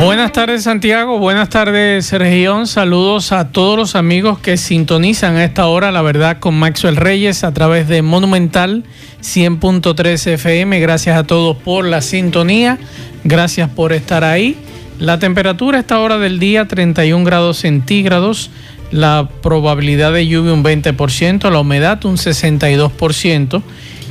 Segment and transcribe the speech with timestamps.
[0.00, 5.66] Buenas tardes Santiago, buenas tardes región, saludos a todos los amigos que sintonizan a esta
[5.66, 8.84] hora, la verdad, con Maxwell Reyes a través de Monumental
[9.20, 10.80] 100.3 FM.
[10.80, 12.78] Gracias a todos por la sintonía,
[13.24, 14.56] gracias por estar ahí.
[14.98, 18.50] La temperatura a esta hora del día 31 grados centígrados,
[18.90, 23.62] la probabilidad de lluvia un 20%, la humedad un 62%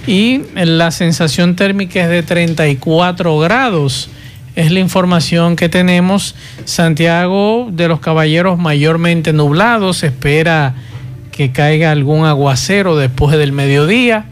[0.05, 4.11] y la sensación térmica es de 34 grados
[4.59, 6.35] es la información que tenemos.
[6.65, 10.75] Santiago de los Caballeros mayormente nublado, se espera
[11.31, 14.25] que caiga algún aguacero después del mediodía.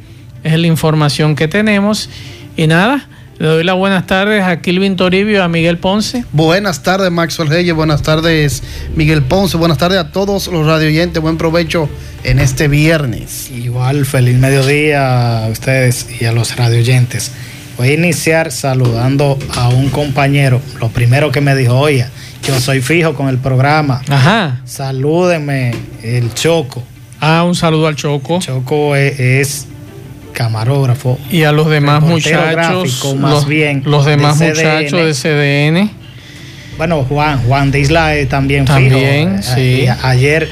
[0.44, 2.10] Es la información que tenemos.
[2.58, 3.08] Y nada,
[3.40, 6.26] le doy las buenas tardes a Kilvin Toribio, a Miguel Ponce.
[6.34, 7.74] Buenas tardes, Maxwell Reyes.
[7.74, 8.64] Buenas tardes,
[8.98, 9.56] Miguel Ponce.
[9.56, 11.22] Buenas tardes a todos los radioyentes.
[11.22, 11.88] Buen provecho
[12.26, 13.50] en este viernes.
[13.50, 17.32] Igual, feliz mediodía a ustedes y a los radioyentes.
[17.78, 20.60] Voy a iniciar saludando a un compañero.
[20.80, 22.08] Lo primero que me dijo, oye,
[22.44, 24.02] yo soy fijo con el programa.
[24.10, 24.62] Ajá.
[24.66, 26.82] Salúdenme, el Choco.
[27.20, 28.40] Ah, un saludo al Choco.
[28.40, 29.68] Choco es,
[30.34, 31.20] camarógrafo.
[31.30, 33.16] Y a los demás muchachos.
[33.16, 33.84] Más los, bien.
[33.86, 35.92] Los demás muchachos de CDN.
[36.78, 39.86] Bueno, Juan, Juan de Isla también, también sí.
[40.02, 40.50] ayer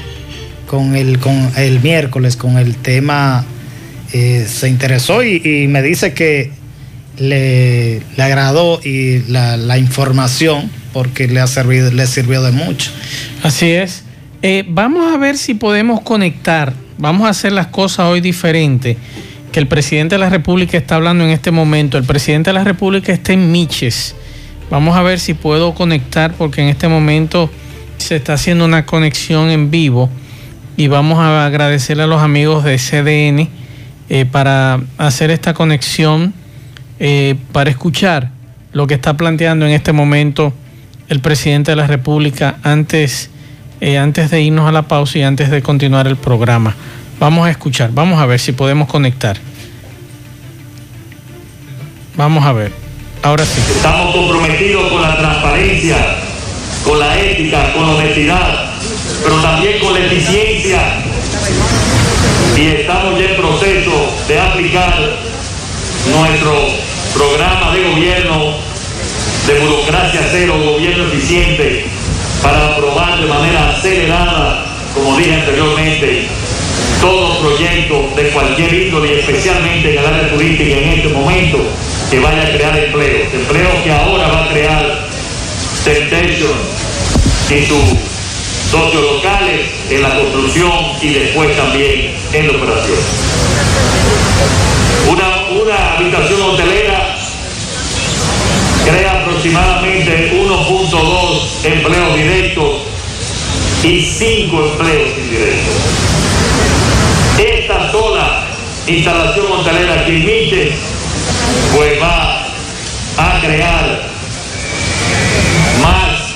[0.68, 3.44] con el, con el miércoles con el tema
[4.12, 6.50] eh, se interesó y me dice que
[7.18, 12.90] le, agradó y la, información porque le ha servido, le sirvió de mucho.
[13.42, 14.04] Así es.
[14.42, 18.96] Eh, vamos a ver si podemos conectar, vamos a hacer las cosas hoy diferente.
[19.52, 21.96] Que el presidente de la República está hablando en este momento.
[21.96, 24.14] El presidente de la República está en Miches.
[24.70, 27.50] Vamos a ver si puedo conectar porque en este momento
[27.96, 30.10] se está haciendo una conexión en vivo
[30.76, 33.48] y vamos a agradecerle a los amigos de CDN
[34.08, 36.34] eh, para hacer esta conexión
[36.98, 38.30] eh, para escuchar
[38.72, 40.52] lo que está planteando en este momento
[41.08, 43.30] el presidente de la República antes,
[43.80, 46.74] eh, antes de irnos a la pausa y antes de continuar el programa.
[47.18, 49.36] Vamos a escuchar, vamos a ver si podemos conectar.
[52.16, 52.72] Vamos a ver.
[53.22, 53.60] Ahora sí.
[53.76, 55.96] Estamos comprometidos con la transparencia,
[56.84, 58.70] con la ética, con la honestidad,
[59.22, 60.80] pero también con la eficiencia.
[62.56, 64.98] Y estamos ya en proceso de aplicar
[66.10, 66.85] nuestro
[67.16, 68.54] programa de gobierno
[69.46, 71.86] de burocracia cero, gobierno eficiente,
[72.42, 76.26] para aprobar de manera acelerada, como dije anteriormente,
[77.00, 81.58] todo proyecto de cualquier índole, y especialmente en el área turística en este momento,
[82.10, 85.06] que vaya a crear empleo, empleo que ahora va a crear
[85.84, 86.50] Temptation
[87.48, 87.84] en sus
[88.72, 92.98] socios locales, en la construcción y después también en la operación.
[95.08, 97.16] Una, una habitación hotelera
[98.84, 102.82] crea aproximadamente 1.2 empleos directos
[103.82, 105.74] y 5 empleos indirectos.
[107.38, 108.46] Esta sola
[108.86, 110.72] instalación hotelera que emite,
[111.74, 112.46] pues va
[113.16, 114.02] a crear
[115.82, 116.34] más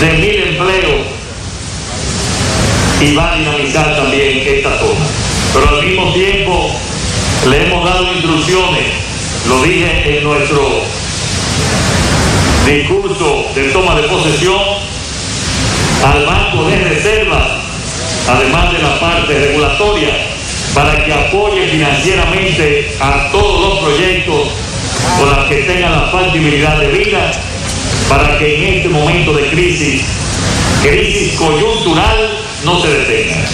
[0.00, 1.06] de mil empleos
[3.00, 5.21] y va a dinamizar también esta zona.
[5.52, 6.70] Pero al mismo tiempo
[7.48, 8.86] le hemos dado instrucciones,
[9.48, 10.82] lo dije en nuestro
[12.66, 14.60] discurso de toma de posesión,
[16.04, 17.48] al Banco de Reservas,
[18.28, 20.26] además de la parte regulatoria,
[20.74, 24.48] para que apoye financieramente a todos los proyectos
[25.18, 27.32] con los que tengan la factibilidad de vida,
[28.08, 30.02] para que en este momento de crisis,
[30.82, 33.44] crisis coyuntural, no se detenga.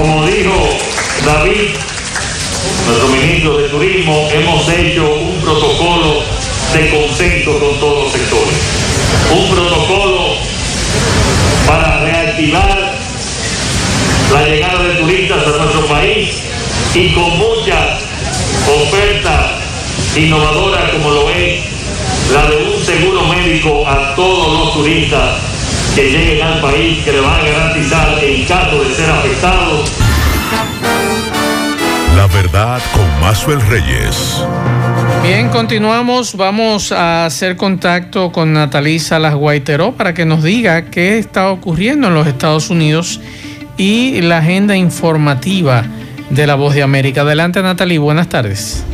[0.00, 0.54] Como dijo
[1.26, 1.74] David,
[2.86, 6.22] nuestro ministro de Turismo, hemos hecho un protocolo
[6.72, 8.56] de consenso con todos los sectores.
[9.30, 10.36] Un protocolo
[11.66, 12.94] para reactivar
[14.32, 16.44] la llegada de turistas a nuestro país
[16.94, 18.00] y con muchas
[18.82, 19.50] ofertas
[20.16, 21.60] innovadoras como lo es
[22.32, 25.49] la de un seguro médico a todos los turistas
[26.00, 29.90] que lleguen al país, que le van a garantizar en caso de ser afectados.
[32.16, 34.42] La verdad con Mazuel Reyes.
[35.22, 36.36] Bien, continuamos.
[36.36, 42.08] Vamos a hacer contacto con Natalí Salas Guaiteró para que nos diga qué está ocurriendo
[42.08, 43.20] en los Estados Unidos
[43.76, 45.84] y la agenda informativa
[46.30, 47.22] de la Voz de América.
[47.22, 47.98] Adelante, Natalí.
[47.98, 48.84] Buenas tardes.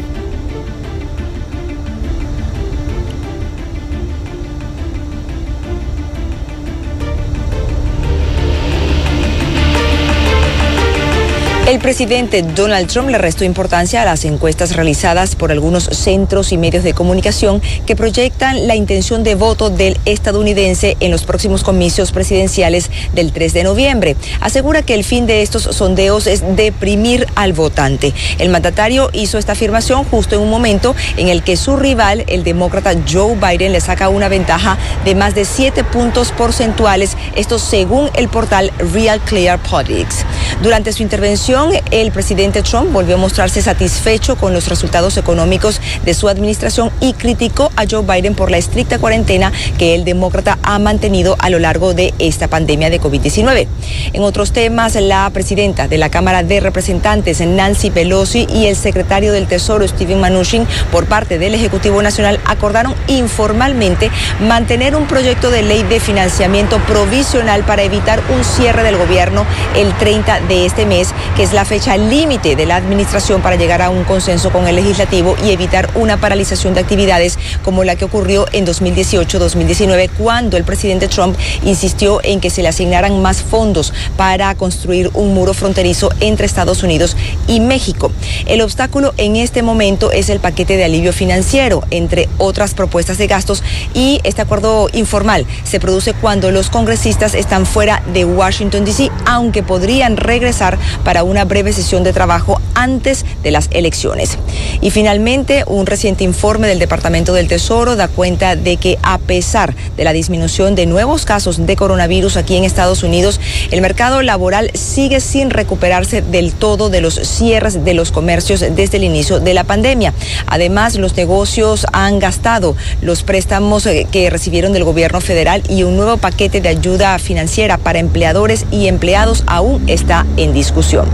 [11.76, 16.56] El presidente Donald Trump le restó importancia a las encuestas realizadas por algunos centros y
[16.56, 22.12] medios de comunicación que proyectan la intención de voto del estadounidense en los próximos comicios
[22.12, 24.16] presidenciales del 3 de noviembre.
[24.40, 28.14] Asegura que el fin de estos sondeos es deprimir al votante.
[28.38, 32.42] El mandatario hizo esta afirmación justo en un momento en el que su rival, el
[32.42, 38.08] demócrata Joe Biden, le saca una ventaja de más de 7 puntos porcentuales, esto según
[38.14, 40.24] el portal Real Clear Politics.
[40.62, 46.14] Durante su intervención, el presidente Trump volvió a mostrarse satisfecho con los resultados económicos de
[46.14, 50.78] su administración y criticó a Joe Biden por la estricta cuarentena que el demócrata ha
[50.78, 53.66] mantenido a lo largo de esta pandemia de COVID-19.
[54.12, 59.32] En otros temas, la presidenta de la Cámara de Representantes, Nancy Pelosi, y el secretario
[59.32, 64.10] del Tesoro, Steven Mnuchin, por parte del Ejecutivo Nacional, acordaron informalmente
[64.40, 69.44] mantener un proyecto de ley de financiamiento provisional para evitar un cierre del gobierno
[69.76, 73.80] el 30 de este mes, que es la fecha límite de la administración para llegar
[73.80, 78.04] a un consenso con el legislativo y evitar una paralización de actividades como la que
[78.04, 83.94] ocurrió en 2018-2019 cuando el presidente Trump insistió en que se le asignaran más fondos
[84.18, 87.16] para construir un muro fronterizo entre Estados Unidos
[87.48, 88.12] y México.
[88.44, 93.28] El obstáculo en este momento es el paquete de alivio financiero, entre otras propuestas de
[93.28, 93.62] gastos,
[93.94, 99.62] y este acuerdo informal se produce cuando los congresistas están fuera de Washington, D.C., aunque
[99.62, 104.38] podrían regresar para una breve sesión de trabajo antes de las elecciones.
[104.80, 109.74] Y finalmente, un reciente informe del Departamento del Tesoro da cuenta de que a pesar
[109.96, 113.40] de la disminución de nuevos casos de coronavirus aquí en Estados Unidos,
[113.70, 118.96] el mercado laboral sigue sin recuperarse del todo de los cierres de los comercios desde
[118.96, 120.12] el inicio de la pandemia.
[120.46, 125.96] Además, los negocios han gastado los préstamos eh, que recibieron del gobierno federal y un
[125.96, 131.06] nuevo paquete de ayuda financiera para empleadores y empleados aún está en discusión.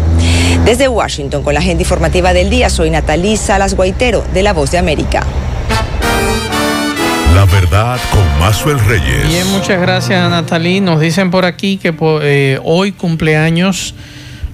[0.64, 4.70] Desde Washington, con la agenda informativa del día, soy Natalí Salas Guaitero, de La Voz
[4.70, 5.26] de América.
[7.34, 9.26] La verdad con Mazuel Reyes.
[9.26, 10.80] Bien, muchas gracias, Natalí.
[10.80, 13.94] Nos dicen por aquí que eh, hoy cumpleaños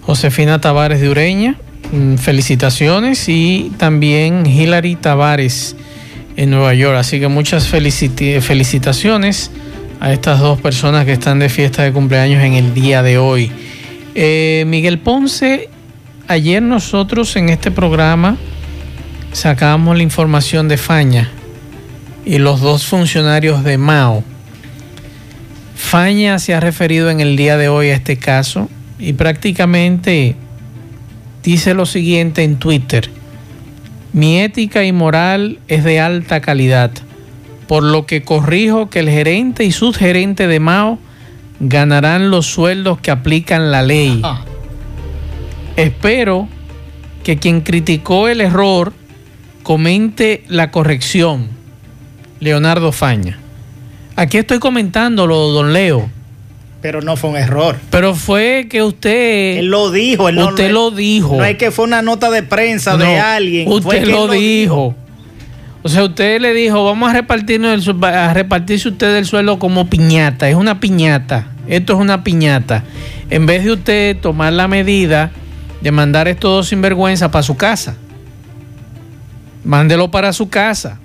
[0.02, 1.56] Josefina Tavares de Ureña.
[1.92, 3.28] Mm, felicitaciones.
[3.28, 5.76] Y también Hilary Tavares
[6.36, 6.96] en Nueva York.
[6.96, 9.50] Así que muchas felicitaciones
[10.00, 13.50] a estas dos personas que están de fiesta de cumpleaños en el día de hoy.
[14.14, 15.68] Eh, Miguel Ponce,
[16.26, 18.36] ayer nosotros en este programa
[19.32, 21.30] sacamos la información de Faña
[22.24, 24.24] y los dos funcionarios de Mao.
[25.76, 28.68] Faña se ha referido en el día de hoy a este caso
[28.98, 30.36] y prácticamente
[31.42, 33.10] dice lo siguiente en Twitter.
[34.12, 36.90] Mi ética y moral es de alta calidad,
[37.66, 40.98] por lo que corrijo que el gerente y subgerente de Mao
[41.60, 44.22] ganarán los sueldos que aplican la ley.
[45.76, 46.48] Espero
[47.24, 48.92] que quien criticó el error
[49.62, 51.48] comente la corrección.
[52.40, 53.38] Leonardo Faña.
[54.16, 56.08] Aquí estoy comentándolo, don Leo.
[56.80, 57.76] Pero no fue un error.
[57.90, 59.58] Pero fue que usted.
[59.58, 60.28] Él lo dijo.
[60.28, 61.36] Él usted lo dijo.
[61.36, 63.70] No es que fue una nota de prensa de alguien.
[63.70, 64.94] Usted lo, dijo.
[65.82, 69.90] O sea, usted le dijo, vamos a repartirnos el, a repartirse usted el suelo como
[69.90, 70.48] piñata.
[70.48, 71.48] Es una piñata.
[71.68, 72.84] Esto es una piñata.
[73.30, 75.30] En vez de usted tomar la medida
[75.80, 77.94] de mandar estos dos sinvergüenza para su casa.
[79.64, 80.98] Mándelo para su casa.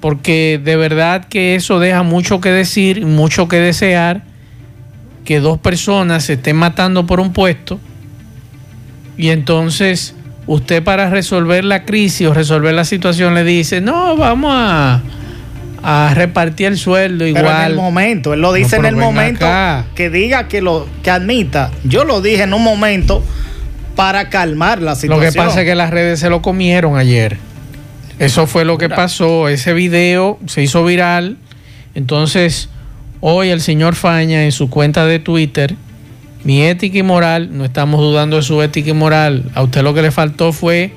[0.00, 4.22] Porque de verdad que eso deja mucho que decir, mucho que desear.
[5.24, 7.80] Que dos personas se estén matando por un puesto.
[9.18, 10.14] Y entonces
[10.46, 15.02] usted para resolver la crisis o resolver la situación le dice, no, vamos a,
[15.88, 17.44] a repartir el sueldo igual.
[17.44, 19.46] Pero en el momento, él lo dice en el momento
[19.94, 21.70] que diga que lo que admita.
[21.84, 23.22] Yo lo dije en un momento
[23.94, 25.24] para calmar la situación.
[25.24, 27.38] Lo que pasa es que las redes se lo comieron ayer.
[28.18, 29.48] Eso fue lo que pasó.
[29.48, 31.36] Ese video se hizo viral.
[31.94, 32.68] Entonces,
[33.20, 35.76] hoy el señor Faña en su cuenta de Twitter
[36.42, 39.50] mi ética y moral, no estamos dudando de su ética y moral.
[39.54, 40.92] A usted lo que le faltó fue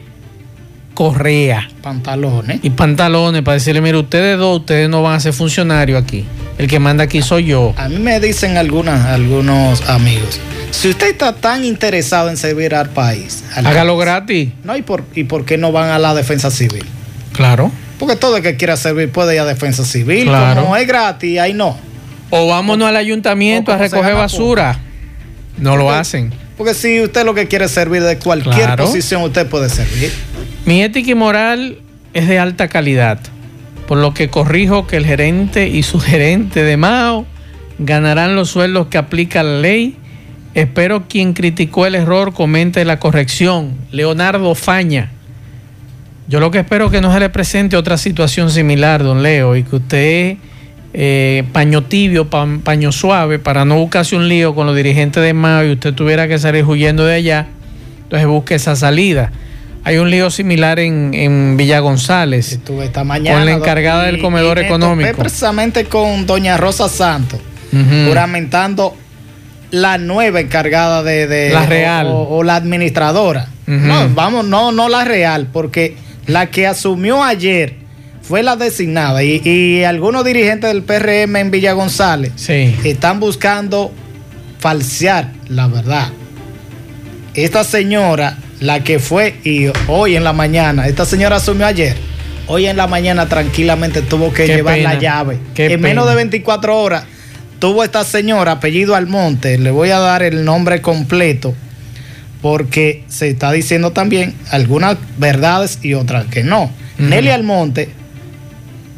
[1.00, 1.66] correa.
[1.82, 2.60] Pantalones.
[2.62, 6.26] Y pantalones para decirle, mire, ustedes dos, ustedes no van a ser funcionarios aquí.
[6.58, 7.74] El que manda aquí soy yo.
[7.78, 10.42] A mí me dicen algunas, algunos amigos,
[10.72, 14.50] si usted está tan interesado en servir al país, hágalo gratis.
[14.66, 16.84] No, ¿y por, ¿y por qué no van a la defensa civil?
[17.32, 17.72] Claro.
[17.98, 20.26] Porque todo el que quiera servir puede ir a defensa civil.
[20.26, 20.64] Claro.
[20.64, 21.78] Como es gratis, ahí no.
[22.30, 24.78] O vámonos al ayuntamiento a recoger basura.
[25.58, 26.34] No lo hacen.
[26.60, 28.84] Porque si usted lo que quiere es servir de cualquier Claro.
[28.84, 30.12] posición, usted puede servir.
[30.70, 31.80] Mi ética y moral
[32.14, 33.18] es de alta calidad,
[33.88, 37.26] por lo que corrijo que el gerente y su gerente de Mao
[37.80, 39.98] ganarán los sueldos que aplica la ley.
[40.54, 43.74] Espero quien criticó el error comente la corrección.
[43.92, 45.10] Leonardo Faña.
[46.28, 49.56] Yo lo que espero es que no se le presente otra situación similar, don Leo,
[49.56, 50.38] y que usted,
[50.94, 55.34] eh, paño tibio, pa- paño suave, para no buscarse un lío con los dirigentes de
[55.34, 57.48] Mao y usted tuviera que salir huyendo de allá,
[58.04, 59.32] entonces busque esa salida.
[59.84, 62.52] Hay un lío similar en, en Villa González.
[62.54, 63.38] Estuve esta mañana.
[63.38, 65.18] Con la encargada del comedor y económico.
[65.18, 67.40] precisamente con doña Rosa Santos,
[67.72, 68.08] Ujú.
[68.10, 68.96] juramentando
[69.72, 72.08] la nueva encargada de, de- La real.
[72.08, 73.48] o, o la administradora.
[73.68, 75.96] No, vamos, no, no la real, porque
[76.26, 77.76] la que asumió ayer
[78.24, 82.76] fue la designada y, y algunos dirigentes del PRM en Villa González Sí.
[82.84, 83.92] están buscando
[84.60, 86.10] falsear la verdad.
[87.36, 91.96] Esta señora, la que fue y hoy en la mañana, esta señora asumió ayer,
[92.48, 94.94] hoy en la mañana tranquilamente tuvo que Qué llevar pena.
[94.94, 95.40] la llave.
[95.56, 97.04] Qué en menos de 24 horas
[97.60, 101.54] tuvo esta señora, apellido Almonte, le voy a dar el nombre completo
[102.42, 106.72] porque se está diciendo también algunas verdades y otras que no.
[106.98, 107.90] Nelly Almonte,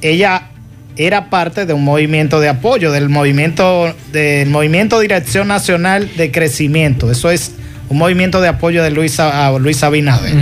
[0.01, 0.49] ella
[0.95, 7.11] era parte de un movimiento de apoyo, del movimiento, del movimiento Dirección Nacional de Crecimiento.
[7.11, 7.53] Eso es
[7.91, 10.33] un movimiento de apoyo de Luis, a Luis Abinader.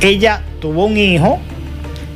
[0.00, 1.40] Ella tuvo un hijo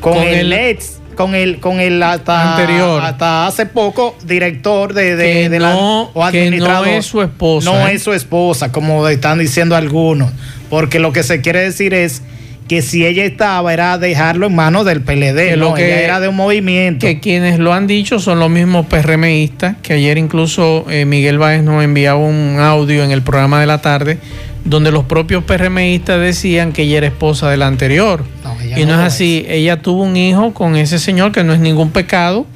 [0.01, 3.03] con, Con el, el- ex, con el, con el hasta, Anterior.
[3.03, 6.89] hasta hace poco director de, de, Que de la no- o que no administrador.
[6.89, 7.95] es su esposa, No ¿eh?
[7.95, 10.31] es su esposa, como están diciendo algunos.
[10.71, 12.23] Porque lo que se quiere decir es
[12.69, 15.35] que si ella estaba, era dejarlo en manos del PLD.
[15.51, 17.05] Que lo que- ella era de un movimiento.
[17.05, 21.65] Que quienes lo han dicho son los mismos PRMistas, que ayer incluso eh, Miguel Báez
[21.65, 24.19] nos enviaba un audio en el programa de la tarde,
[24.65, 28.25] donde los propios PRMistas decían que ella era esposa de la anterior.
[28.45, 31.53] No, y no, no es así, ella tuvo un hijo con ese señor, que no
[31.53, 32.47] es ningún pecado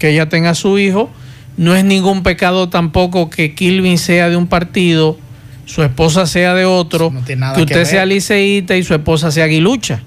[0.00, 1.10] que ella tenga su hijo,
[1.56, 5.18] no es ningún pecado tampoco que Kilvin sea de un partido,
[5.66, 8.94] su esposa sea de otro, Eso no tiene nada que usted sea liceísta y su
[8.94, 10.02] esposa sea aguilucha.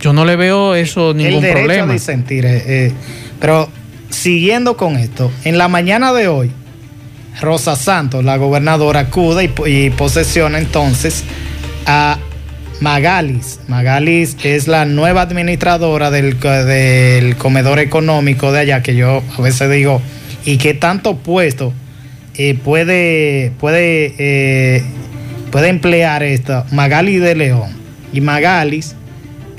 [0.00, 1.90] Yo no le veo eso ningún el derecho problema.
[1.90, 2.44] a disentir.
[2.44, 2.92] eh, eh,
[3.40, 3.68] pero
[4.10, 6.50] siguiendo con esto, en la mañana de hoy,
[7.40, 11.24] Rosa Santos, la gobernadora, acude y, y posesiona entonces
[11.86, 12.18] a
[12.80, 13.60] Magalis.
[13.66, 16.36] Magalis es la nueva administradora del
[17.36, 20.00] comedor económico de allá, que yo a veces digo,
[20.44, 21.72] ¿y qué tanto puesto
[22.36, 24.82] eh, puede, puede, eh,
[25.50, 27.70] puede emplear esta Magalis de León?
[28.12, 28.94] Y Magalis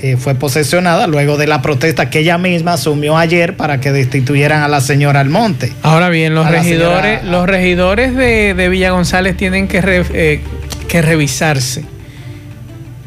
[0.02, 4.62] eh, fue posesionada luego de la protesta que ella misma asumió ayer para que destituyeran
[4.62, 5.72] a la señora Almonte.
[5.82, 10.40] Ahora bien, los regidores, señora- los regidores de, de Villa González tienen que, re- eh,
[10.88, 11.84] que revisarse.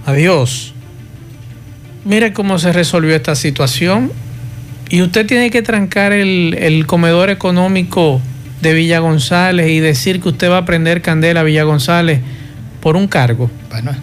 [0.05, 0.73] Adiós.
[2.05, 4.11] Mire cómo se resolvió esta situación.
[4.89, 8.21] Y usted tiene que trancar el, el comedor económico
[8.61, 12.19] de Villa González y decir que usted va a prender candela a Villa González
[12.81, 13.49] por un cargo.
[13.69, 13.95] Bueno,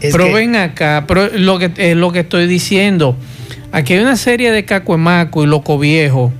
[0.00, 3.16] es pero que- ven acá, pero lo que es lo que estoy diciendo.
[3.72, 6.32] Aquí hay una serie de cacuemaco y loco viejo.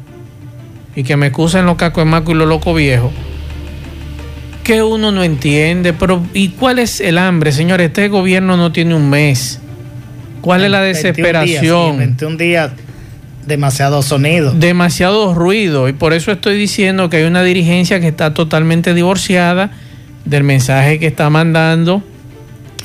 [0.97, 3.13] Y que me excusen los cacuemacos y los loco viejos.
[4.65, 5.93] Que uno no entiende.
[5.93, 7.87] Pero, ¿y cuál es el hambre, señores?
[7.89, 9.61] Este gobierno no tiene un mes.
[10.41, 11.93] ¿Cuál es la 21 días, desesperación?
[11.93, 12.71] sí, 21 días,
[13.47, 14.53] demasiado sonido.
[14.53, 19.71] demasiado ruido y por eso estoy diciendo que hay una dirigencia que está totalmente divorciada
[20.25, 22.03] del mensaje que está mandando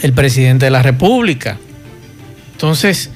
[0.01, 1.57] el presidente de la República.
[2.53, 3.11] Entonces,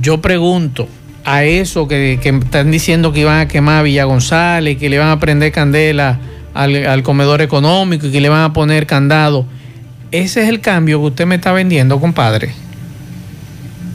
[0.00, 0.88] yo pregunto
[1.24, 4.98] a eso que, que están diciendo que iban a quemar a Villa González, que le
[4.98, 6.18] van a prender candela
[6.54, 9.46] al, al comedor económico y que le van a poner candado.
[10.12, 12.52] Ese es el cambio que usted me está vendiendo, compadre.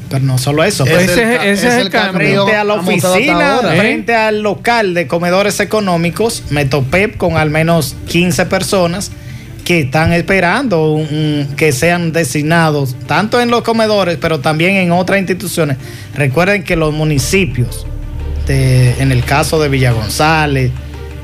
[0.09, 2.43] Pero no solo eso, Ese pues, Ese, el ca- ese es el cambio.
[2.45, 3.59] frente a la oficina.
[3.73, 3.77] ¿eh?
[3.77, 9.11] frente al local de comedores económicos, me topé con al menos 15 personas
[9.65, 14.91] que están esperando un- un- que sean designados, tanto en los comedores, pero también en
[14.91, 15.77] otras instituciones.
[16.13, 17.85] Recuerden que los municipios,
[18.47, 20.71] de- en el caso de Villa González,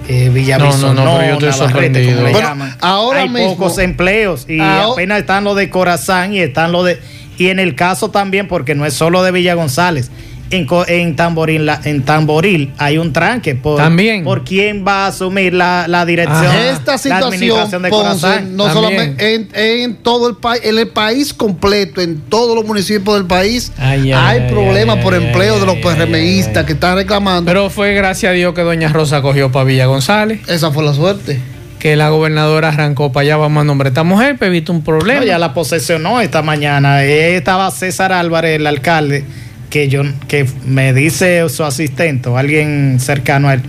[0.10, 1.70] eh, Villa No, no, no, pero yo estoy Navarrete,
[2.04, 2.12] sorprendido.
[2.16, 5.70] como le Bueno, llaman, ahora hay mismo- pocos empleos y Ahora- apenas están los de
[5.70, 7.00] Corazán y están los de
[7.38, 10.10] y en el caso también porque no es solo de Villa González
[10.52, 14.24] en, en, Tamboril, la- en Tamboril hay un tranque por, También.
[14.24, 16.46] por quién va a asumir la, la dirección.
[16.46, 18.72] Esta la situación, administración de Ponce, no También.
[18.74, 23.26] solamente en, en todo el país, en el país completo, en todos los municipios del
[23.26, 26.96] país, Ay, ay, hay ay, problemas ay, por ay, empleo de los PRMistas que están
[26.96, 27.46] reclamando.
[27.50, 30.94] Pero fue gracias a Dios que doña Rosa cogió para Villa González, Esa fue la
[30.94, 31.40] suerte.
[31.80, 35.22] que la gobernadora arrancó para allá, vamos a nombrar esta mujer, para evitar un problema.
[35.22, 37.04] No, ya la posesionó esta mañana.
[37.04, 39.24] Eh, Estaba César Álvarez, el alcalde,
[39.72, 43.62] que yo que me dice su asistente, o alguien cercano a él.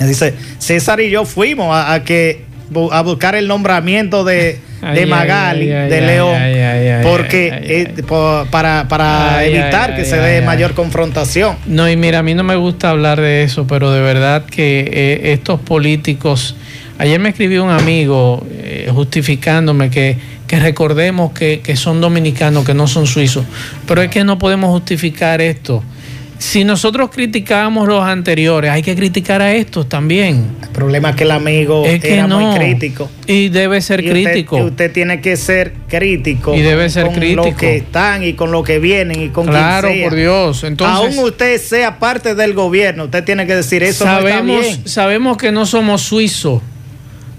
[0.00, 2.44] Me dice, César y yo fuimos a, a que
[2.90, 6.36] a buscar el nombramiento de, Ay, de ay, Magali, ay, ay, de León,
[7.02, 8.02] porque eh,
[8.50, 10.44] para, para evitar que se dé ay.
[10.44, 11.56] mayor confrontación.
[11.66, 14.88] No, y mira, a mí no me gusta hablar de eso, pero de verdad que
[14.92, 16.56] eh, estos políticos,
[16.98, 22.74] ayer me escribió un amigo eh, justificándome que, que recordemos que, que son dominicanos, que
[22.74, 23.44] no son suizos,
[23.86, 25.82] pero es que no podemos justificar esto.
[26.38, 30.44] Si nosotros criticábamos los anteriores, hay que criticar a estos también.
[30.62, 32.38] El problema es que el amigo Es que era no.
[32.38, 33.10] muy crítico.
[33.26, 34.58] Y debe ser Y usted- crítico.
[34.58, 36.54] y Usted, tiene que ser crítico.
[36.54, 37.46] Y debe ser con crítico.
[37.46, 40.08] lo que están y con lo que vienen y con claro, quien sea.
[40.10, 40.62] por Dios.
[40.64, 44.74] Entonces, Aún usted sea parte del gobierno, usted tiene que decir eso no sabemos, está
[44.76, 44.88] bien.
[44.88, 46.60] sabemos que no somos suizos,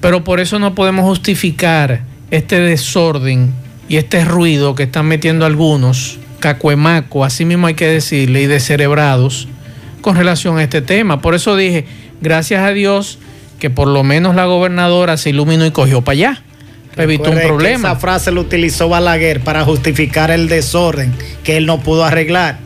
[0.01, 3.53] pero por eso no podemos justificar este desorden
[3.89, 9.47] y este ruido que están metiendo algunos, cacuemaco, así mismo hay que decirle, y descerebrados,
[10.01, 11.21] con relación a este tema.
[11.21, 11.85] Por eso dije,
[12.21, 13.19] gracias a Dios
[13.59, 16.43] que por lo menos la gobernadora se iluminó y cogió para allá.
[16.95, 17.89] Evitó un problema.
[17.89, 22.57] Esa frase lo utilizó Balaguer para justificar el desorden que él no pudo arreglar,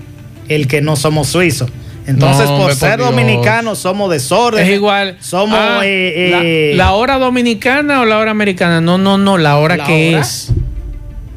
[0.47, 1.69] el que no somos suizos.
[2.07, 4.65] Entonces, No, por ser dominicanos, somos desorden.
[4.65, 5.17] Es igual.
[5.19, 5.57] Somos.
[5.59, 8.81] Ah, eh, eh, la, la hora dominicana o la hora americana?
[8.81, 10.21] No, no, no, la hora ¿La que hora?
[10.21, 10.51] es.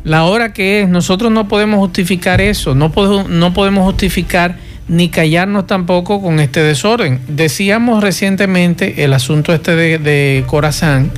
[0.04, 0.88] La hora que es.
[0.88, 2.74] Nosotros no podemos justificar eso.
[2.74, 4.56] No, podemos- no podemos justificar
[4.88, 7.20] ni callarnos tampoco con este desorden.
[7.28, 11.10] Decíamos recientemente el asunto este de, de Corazán,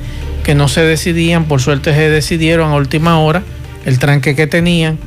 [0.43, 3.43] que no se decidían, por suerte se decidieron a última hora,
[3.85, 4.97] el tranque que tenían.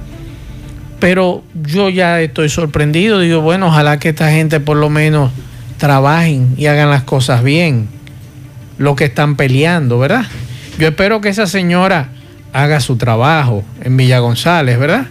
[1.01, 3.19] Pero yo ya estoy sorprendido.
[3.21, 5.33] Digo, bueno, ojalá que esta gente por lo menos
[5.79, 7.89] trabajen y hagan las cosas bien.
[8.79, 10.27] Lo que están peleando, ¿verdad?
[10.79, 12.11] Yo espero que esa señora
[12.53, 15.07] haga su trabajo en Villa González, ¿verdad?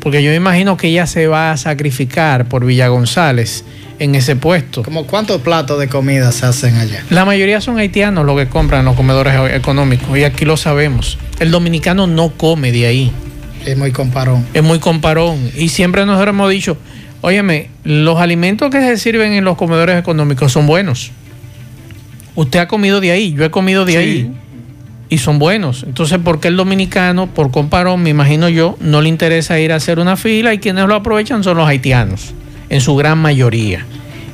[0.00, 3.64] Porque yo imagino que ella se va a sacrificar por Villa González
[4.00, 4.82] en ese puesto.
[4.82, 7.04] ¿Cómo cuántos platos de comida se hacen allá?
[7.10, 11.18] La mayoría son haitianos los que compran en los comedores económicos y aquí lo sabemos.
[11.38, 13.12] El dominicano no come de ahí
[13.66, 14.44] Es muy comparón.
[14.54, 15.50] es muy comparón.
[15.56, 16.76] Y siempre nosotros hemos dicho,
[17.20, 21.10] óyeme, los alimentos que se sirven en los comedores económicos son buenos.
[22.34, 23.98] Usted ha comido de ahí, yo he comido de Sí.
[23.98, 24.32] ahí.
[25.10, 25.82] Y son buenos.
[25.86, 29.76] Entonces, ¿por qué el dominicano, por comparón, me imagino yo, no le interesa ir a
[29.76, 32.32] hacer una fila y quienes lo aprovechan son los haitianos,
[32.70, 33.84] en su gran mayoría?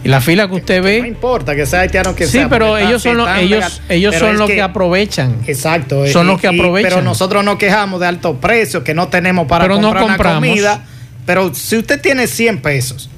[0.05, 2.49] Y la fila que usted No ve, importa que sea haitiano que sí, sea.
[2.49, 5.37] pero porque está- ellos son, los, ellos, ellos pero son los que, aprovechan.
[5.47, 6.07] Exacto.
[6.07, 6.91] Son y- los que y- aprovechan.
[6.91, 10.35] pero nosotros nos quejamos de altos precios que no tenemos para Pero no comprar una
[10.35, 10.85] comida.
[11.27, 13.11] Pero si usted tiene 100 pesos,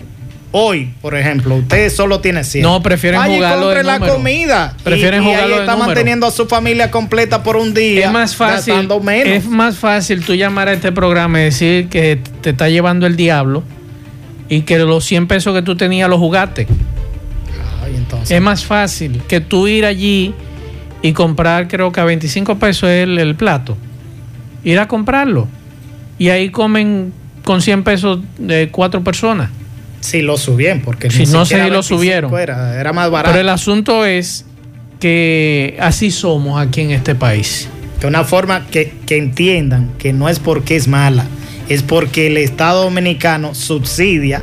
[0.52, 2.62] hoy, por ejemplo, usted solo tiene 100.
[2.64, 4.14] No, prefieren y jugarlo de la número.
[4.14, 4.74] comida.
[4.82, 5.86] Prefieren y, y jugarlo ahí de está número.
[5.88, 8.06] manteniendo a su familia completa por un día.
[8.06, 9.26] Es más fácil, menos.
[9.34, 13.14] es más fácil tú llamar a este programa y decir que te está llevando el
[13.16, 13.62] diablo
[14.50, 16.66] y que los 100 pesos que tú tenías los jugaste.
[17.82, 20.34] Ay, entonces, Es más fácil que tú ir allí
[21.00, 23.78] y comprar, creo que a 25 pesos el, el plato.
[24.64, 25.48] Ir a comprarlo.
[26.18, 27.12] Y ahí comen
[27.44, 29.50] con 100 pesos de cuatro personas.
[30.00, 32.38] si lo subieron, porque Si no sé si lo 25 subieron.
[32.38, 33.30] Era, era más barato.
[33.30, 34.44] Pero el asunto es
[34.98, 37.68] que así somos aquí en este país.
[38.00, 41.24] de una forma que, que entiendan que no es porque es mala,
[41.70, 44.42] es porque el Estado Dominicano subsidia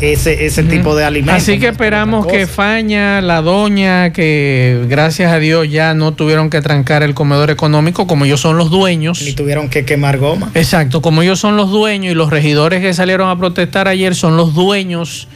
[0.00, 1.42] ese, ese tipo de alimentos.
[1.42, 2.46] Así que esperamos que.
[2.46, 8.06] Faña, la doña, que gracias a Dios ya no tuvieron que trancar el comedor económico,
[8.06, 9.20] como ellos son los dueños.
[9.22, 10.52] Ni tuvieron que quemar goma.
[10.54, 14.36] Exacto, como ellos son los dueños y los regidores que salieron a protestar ayer son
[14.36, 15.26] los dueños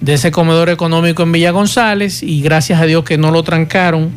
[0.00, 4.10] de ese comedor económico en Villa González y gracias a Dios que no lo trancaron,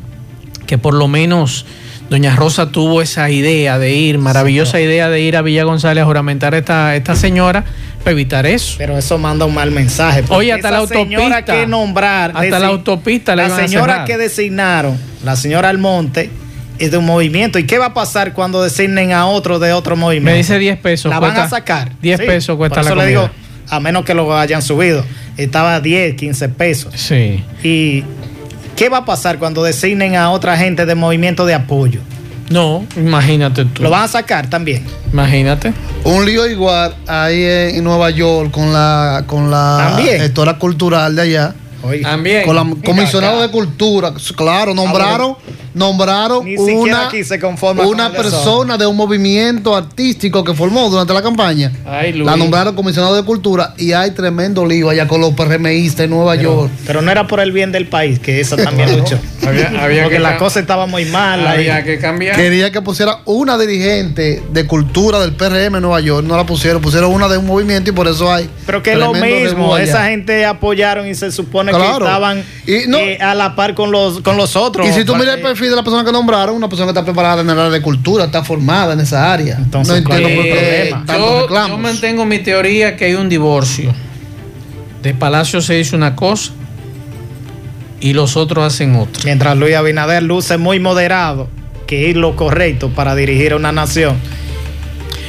[0.68, 1.66] que por lo menos
[2.10, 6.06] doña Rosa tuvo esa idea de ir, maravillosa idea de ir a Villa González a
[6.06, 7.64] juramentar a esta, esta señora
[8.00, 8.76] para evitar eso.
[8.78, 10.24] Pero eso manda un mal mensaje.
[10.30, 11.44] Oye, hasta la señora autopista.
[11.62, 12.32] que nombrar.
[12.36, 16.30] Hasta la autopista la La a señora que designaron, la señora Almonte,
[16.78, 17.58] es de un movimiento.
[17.58, 20.32] ¿Y qué va a pasar cuando designen a otro de otro movimiento?
[20.32, 21.10] Me dice 10 pesos.
[21.10, 21.92] La van a sacar.
[22.02, 23.06] 10 Sí, pesos cuesta por la eso comida.
[23.06, 23.30] le digo,
[23.70, 25.04] a menos que lo hayan subido.
[25.38, 26.94] Estaba a 10, 15 pesos.
[26.96, 27.44] Sí.
[27.64, 28.04] ¿Y
[28.76, 32.02] qué va a pasar cuando designen a otra gente de movimiento de apoyo?
[32.50, 33.82] No, imagínate tú.
[33.82, 34.86] Lo van a sacar también.
[35.12, 35.74] Imagínate.
[36.04, 40.20] Un lío igual ahí en Nueva York con la con la También.
[40.20, 41.56] gestora cultural de allá.
[41.82, 42.44] Oye, También.
[42.46, 43.42] Con la acá.
[43.42, 45.36] de cultura, claro, nombraron,
[45.76, 47.40] nombraron Ni una, aquí se
[47.86, 51.72] una persona de un movimiento artístico que formó durante la campaña.
[51.86, 52.26] Ay, Luis.
[52.26, 56.36] La nombraron comisionado de cultura y hay tremendo lío allá con los PRMistas en Nueva
[56.36, 56.72] York.
[56.88, 59.20] Pero no era por el bien del país, que eso también luchó.
[59.46, 61.46] Había, había Porque que la cosa estaba muy mal.
[61.46, 61.68] ahí.
[61.68, 62.36] había que cambiar.
[62.36, 66.82] Quería que pusiera una dirigente de cultura del PRM en Nueva York, no la pusieron,
[66.82, 68.50] pusieron una de un movimiento y por eso hay.
[68.66, 72.98] Pero que es lo mismo, esa gente apoyaron y se supone que estaban Y no-
[72.98, 74.88] eh, a la par con los, con los otros.
[74.88, 77.04] Y si tú miras el perfil de la persona que nombraron, una persona que está
[77.06, 79.56] preparada en el área de cultura, está formada en esa área.
[79.58, 81.46] Entonces, no entiendo ¿cuál por es el qué problema?
[81.48, 83.94] yo, yo mantengo mi teoría que hay un divorcio.
[85.02, 86.52] De Palacio se dice una cosa
[88.00, 89.22] y los otros hacen otra.
[89.26, 91.50] Mientras Luis Abinader luce muy moderado,
[91.88, 94.16] que es lo correcto para dirigir a una nación.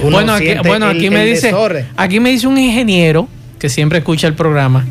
[0.03, 1.87] Bueno, aquí, bueno, el- aquí me el dice, desorden.
[1.97, 4.85] aquí me dice un ingeniero que siempre escucha el programa.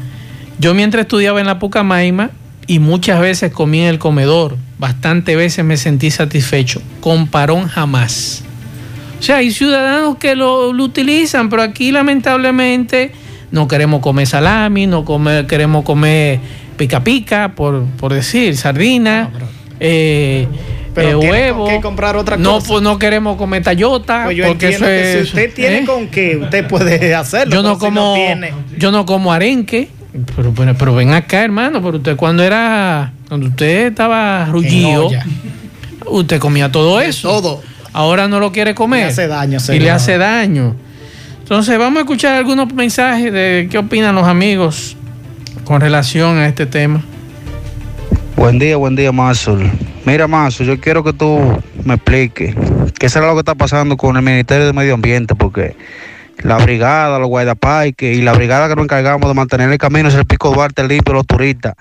[0.58, 2.32] Yo mientras estudiaba en la Pucamaima
[2.68, 6.82] y muchas veces comí en el comedor, bastante veces me sentí satisfecho.
[7.00, 8.44] Con parón jamás.
[9.20, 13.12] O sea, hay ciudadanos que lo, lo utilizan, pero aquí lamentablemente
[13.52, 16.40] no queremos comer salami, no comer- queremos comer
[16.78, 19.30] pica pica, por, por decir, sardina,
[19.80, 20.48] eh,
[20.94, 21.66] Pero eh, huevo.
[21.66, 22.68] con qué comprar otra no, cosa.
[22.68, 25.18] pues no queremos comer tallota, Pues yo porque eso entiendo que es...
[25.18, 25.86] si usted tiene ¿eh?
[25.86, 27.56] con qué, usted puede hacerlo.
[27.56, 29.90] Yo no si como, tiene- yo no como arenque.
[30.36, 31.82] Pero, pero, pero ven acá, hermano.
[31.82, 35.10] Pero usted cuando era, cuando usted estaba rullido,
[36.06, 37.30] usted comía todo eso.
[37.30, 37.62] Todo.
[37.94, 39.02] Ahora no lo quiere comer.
[39.06, 39.82] Le hace daño, Y señor.
[39.82, 40.76] le hace daño.
[41.40, 44.98] Entonces vamos a escuchar algunos mensajes de qué opinan los amigos
[45.64, 47.02] con relación a este tema.
[48.36, 49.70] Buen día, buen día, Mazul.
[50.06, 51.40] Mira, Mazul, yo quiero que tú
[51.84, 52.56] me expliques
[53.00, 55.76] qué será lo que está pasando con el Ministerio de Medio Ambiente, porque
[56.44, 60.16] la brigada, los guardaparques y la brigada que nos encargamos de mantener el camino es
[60.16, 61.74] el Pico Duarte limpio los turistas.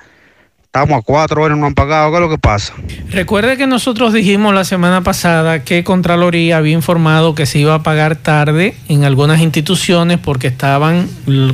[0.65, 2.11] Estamos a cuatro horas y no han pagado.
[2.11, 2.75] ¿Qué es lo que pasa?
[3.11, 7.83] Recuerde que nosotros dijimos la semana pasada que Contraloría había informado que se iba a
[7.85, 11.09] pagar tarde en algunas instituciones porque estaban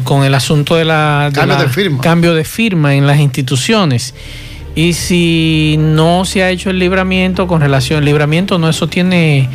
[0.05, 2.01] con el asunto de la, Cambio la- de firma.
[2.01, 4.15] cambio de firma en las instituciones.
[4.75, 9.51] Y si no se ha hecho el libramiento con relación al libramiento, no, eso tiene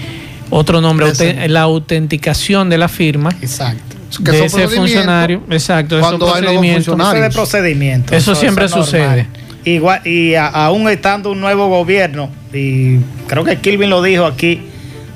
[0.49, 1.47] otro nombre, Ese.
[1.49, 3.95] la autenticación de la firma Exacto.
[4.23, 5.41] Que de son ese funcionario.
[5.49, 7.21] Exacto, esos cuando hay nuevos procedimientos.
[7.21, 8.15] de procedimiento.
[8.15, 9.27] Eso siempre es sucede.
[9.65, 14.61] Igual, y a- aún estando un nuevo gobierno, y creo que Kilvin lo dijo aquí,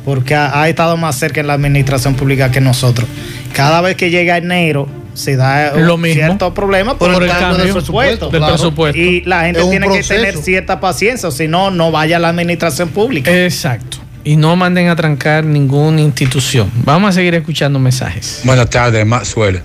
[0.03, 3.07] porque ha, ha estado más cerca en la administración pública que nosotros.
[3.53, 6.15] Cada vez que llega enero, se da un Lo mismo.
[6.15, 8.29] cierto problema por, Por el cambio cambio del presupuesto.
[8.29, 8.53] presupuesto, Del claro.
[8.55, 8.99] presupuesto.
[8.99, 12.19] Y la gente un tiene que tener cierta paciencia, o si no, no vaya a
[12.19, 13.31] la administración pública.
[13.45, 13.97] Exacto.
[14.23, 16.71] Y no manden a trancar ninguna institución.
[16.83, 18.41] Vamos a seguir escuchando mensajes.
[18.43, 19.61] Buenas tardes, Maxwell,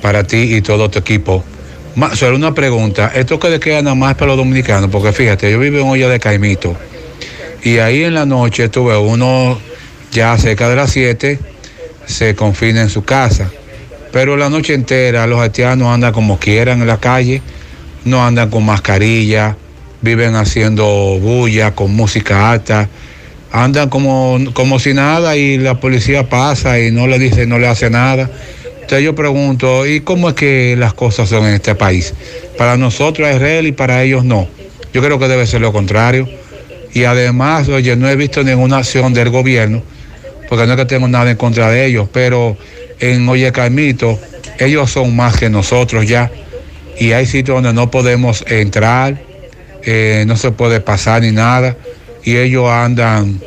[0.00, 1.44] para ti y todo tu equipo.
[1.96, 3.12] Maxwell, una pregunta.
[3.14, 4.90] ¿Esto que le queda nada más para los dominicanos?
[4.90, 6.76] Porque fíjate, yo vivo en Olla de Caimito.
[7.62, 9.58] Y ahí en la noche tuve uno
[10.12, 11.38] ya cerca de las 7,
[12.06, 13.50] se confina en su casa.
[14.12, 17.42] Pero la noche entera los haitianos andan como quieran en la calle,
[18.04, 19.56] no andan con mascarilla,
[20.00, 20.86] viven haciendo
[21.20, 22.88] bulla, con música alta,
[23.52, 27.66] andan como, como si nada y la policía pasa y no le dice, no le
[27.68, 28.30] hace nada.
[28.82, 32.14] Entonces yo pregunto, ¿y cómo es que las cosas son en este país?
[32.58, 34.48] Para nosotros es real y para ellos no.
[34.92, 36.28] Yo creo que debe ser lo contrario.
[36.92, 39.82] Y además, oye, no he visto ninguna acción del gobierno,
[40.48, 42.56] porque no es que tengo nada en contra de ellos, pero
[42.98, 44.18] en Oye Carmito,
[44.58, 46.30] ellos son más que nosotros ya.
[46.98, 49.22] Y hay sitios donde no podemos entrar,
[49.84, 51.76] eh, no se puede pasar ni nada,
[52.24, 53.40] y ellos andan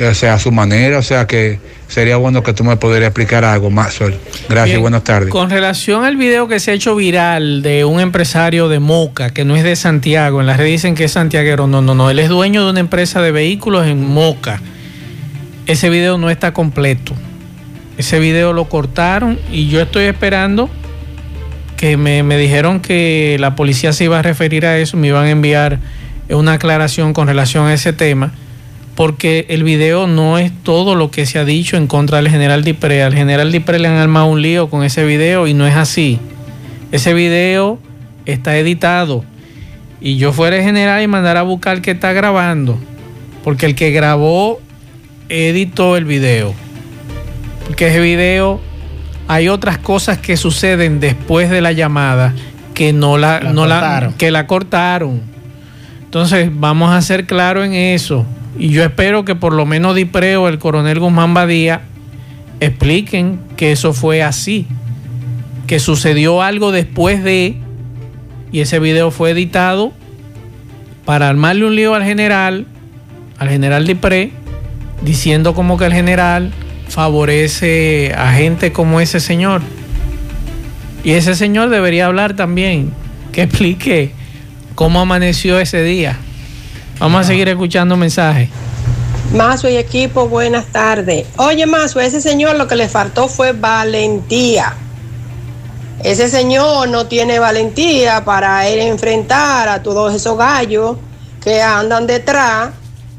[0.00, 1.58] o sea, a su manera, o sea que
[1.88, 4.14] sería bueno que tú me pudieras explicar algo, Maxwell.
[4.48, 5.30] Gracias, Bien, buenas tardes.
[5.30, 9.44] Con relación al video que se ha hecho viral de un empresario de Moca, que
[9.44, 12.18] no es de Santiago, en las redes dicen que es santiaguero, no, no, no, él
[12.18, 14.60] es dueño de una empresa de vehículos en Moca.
[15.66, 17.12] Ese video no está completo.
[17.98, 20.70] Ese video lo cortaron y yo estoy esperando
[21.76, 25.26] que me, me dijeron que la policía se iba a referir a eso, me iban
[25.26, 25.78] a enviar
[26.30, 28.32] una aclaración con relación a ese tema
[28.94, 32.62] porque el video no es todo lo que se ha dicho en contra del general
[32.62, 33.02] Dipré.
[33.02, 36.18] Al general Dipré le han armado un lío con ese video y no es así.
[36.92, 37.78] Ese video
[38.26, 39.24] está editado.
[40.00, 42.78] Y yo fuera el general y mandara a buscar el que está grabando.
[43.44, 44.60] Porque el que grabó
[45.28, 46.54] editó el video.
[47.66, 48.60] Porque ese video
[49.26, 52.34] hay otras cosas que suceden después de la llamada
[52.74, 54.12] que no la, La no la cortaron.
[54.14, 55.31] que la cortaron.
[56.12, 58.26] Entonces, vamos a ser claros en eso.
[58.58, 61.84] Y yo espero que por lo menos Dipreo, el coronel Guzmán Badía,
[62.60, 64.66] expliquen que eso fue así,
[65.66, 67.56] que sucedió algo después de,
[68.52, 69.94] y ese video fue editado
[71.06, 72.66] para armarle un lío al general,
[73.38, 74.32] al general Dipré,
[75.00, 76.52] diciendo como que el general
[76.90, 79.62] favorece a gente como ese señor.
[81.04, 82.90] Y ese señor debería hablar también,
[83.32, 84.12] que explique
[84.74, 86.18] cómo amaneció ese día.
[86.98, 88.48] Vamos a seguir escuchando mensajes.
[89.34, 91.26] Mazo y equipo, buenas tardes.
[91.36, 94.74] Oye, Mazo, ese señor lo que le faltó fue valentía.
[96.04, 100.96] Ese señor no tiene valentía para ir a enfrentar a todos esos gallos
[101.42, 102.70] que andan detrás,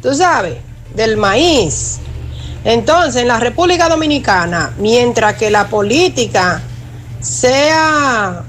[0.01, 0.57] tú sabes,
[0.93, 1.99] del maíz.
[2.63, 6.61] Entonces, en la República Dominicana, mientras que la política
[7.19, 8.43] sea,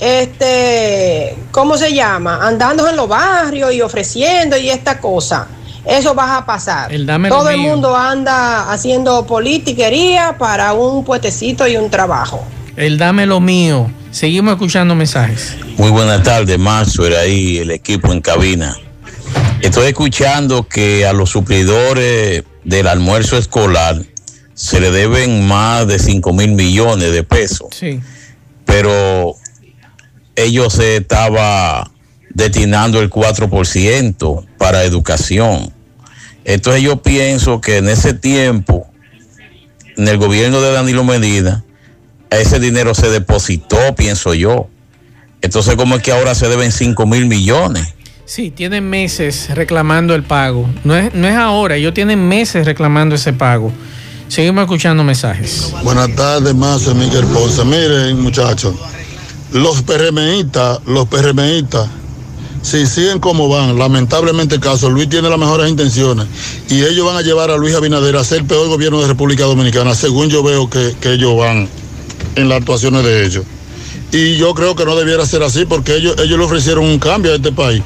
[0.00, 2.40] este, ¿cómo se llama?
[2.46, 5.46] Andando en los barrios y ofreciendo y esta cosa,
[5.84, 6.92] eso va a pasar.
[6.92, 7.70] El dame lo Todo el mío.
[7.70, 12.44] mundo anda haciendo politiquería para un puetecito y un trabajo.
[12.76, 13.90] El dame lo mío.
[14.10, 15.56] Seguimos escuchando mensajes.
[15.76, 18.76] Muy buenas tardes, Mazo, era ahí el equipo en cabina.
[19.60, 23.96] Estoy escuchando que a los suplidores del almuerzo escolar
[24.54, 28.00] se le deben más de 5 mil millones de pesos, Sí.
[28.64, 29.36] pero
[30.42, 31.90] ellos se estaba
[32.30, 35.72] destinando el 4% para educación.
[36.44, 38.88] Entonces yo pienso que en ese tiempo,
[39.96, 41.64] en el gobierno de Danilo Medina,
[42.30, 44.68] ese dinero se depositó, pienso yo.
[45.42, 47.94] Entonces, ¿cómo es que ahora se deben 5 mil millones?
[48.24, 50.68] Sí, tienen meses reclamando el pago.
[50.84, 53.72] No es, no es ahora, ellos tienen meses reclamando ese pago.
[54.28, 55.72] Seguimos escuchando mensajes.
[55.82, 57.64] Buenas tardes, Mazo y Miguel Ponce.
[57.64, 58.76] Miren, muchachos,
[59.52, 61.88] los PRMistas, los PRMistas,
[62.62, 66.26] si siguen como van, lamentablemente el caso, Luis tiene las mejores intenciones
[66.68, 69.44] y ellos van a llevar a Luis Abinader a ser el peor gobierno de República
[69.44, 71.68] Dominicana, según yo veo que, que ellos van
[72.36, 73.44] en las actuaciones de ellos.
[74.12, 77.32] Y yo creo que no debiera ser así porque ellos, ellos le ofrecieron un cambio
[77.32, 77.82] a este país.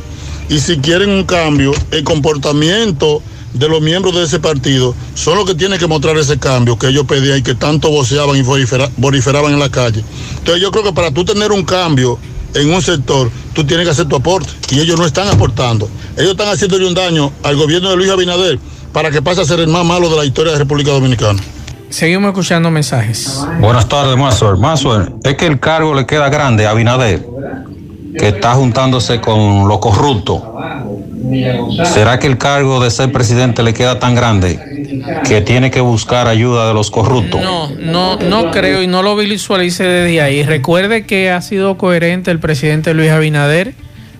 [0.48, 3.22] Y si quieren un cambio, el comportamiento
[3.54, 6.88] de los miembros de ese partido son los que tienen que mostrar ese cambio que
[6.88, 10.04] ellos pedían y que tanto voceaban y vorifera- voriferaban en la calle.
[10.38, 12.18] Entonces yo creo que para tú tener un cambio
[12.54, 14.50] en un sector, tú tienes que hacer tu aporte.
[14.70, 15.88] Y ellos no están aportando.
[16.16, 18.58] Ellos están haciéndole un daño al gobierno de Luis Abinader
[18.92, 21.40] para que pase a ser el más malo de la historia de República Dominicana.
[21.90, 23.40] Seguimos escuchando mensajes.
[23.60, 24.56] Buenas tardes, Mazuel.
[24.58, 27.24] Mazuel, es que el cargo le queda grande a Abinader,
[28.18, 30.40] que está juntándose con los corruptos.
[31.84, 34.58] ¿Será que el cargo de ser presidente le queda tan grande
[35.26, 37.40] que tiene que buscar ayuda de los corruptos?
[37.42, 40.42] No, no, no creo y no lo visualice desde ahí.
[40.42, 43.74] Recuerde que ha sido coherente el presidente Luis Abinader.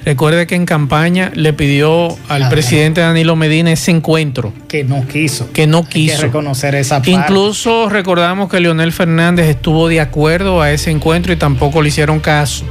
[0.05, 4.53] Recuerde que en campaña le pidió al presidente Danilo Medina ese encuentro.
[4.69, 5.51] Que no quiso.
[5.53, 6.23] Que no Hay que quiso.
[6.23, 7.11] reconocer esa parte.
[7.11, 12.21] Incluso recordamos que Leonel Fernández estuvo de acuerdo a ese encuentro y tampoco le hicieron
[12.21, 12.65] caso.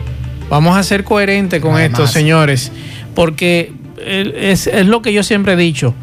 [0.47, 1.99] Vamos a ser coherentes con Además.
[2.01, 2.71] esto, señores,
[3.15, 3.71] porque
[4.05, 5.93] es, es lo que yo siempre he dicho.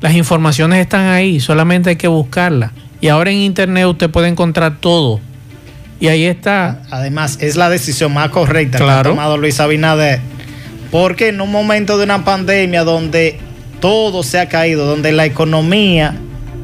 [0.00, 2.72] Las informaciones están ahí, solamente hay que buscarlas.
[3.00, 5.20] Y ahora en internet usted puede encontrar todo.
[6.00, 6.82] Y ahí está.
[6.90, 9.10] Además, es la decisión más correcta que Claro.
[9.10, 10.20] ha tomado Luis Abinader.
[10.90, 13.38] Porque en un momento de una pandemia donde
[13.80, 16.16] todo se ha caído, donde la economía,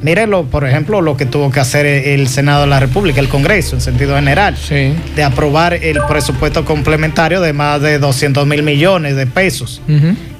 [0.06, 3.74] mírenlo, por ejemplo, lo que tuvo que hacer el Senado de la República, el Congreso
[3.74, 4.54] en sentido general,
[5.16, 9.82] de aprobar el presupuesto complementario de más de 200 mil millones de pesos.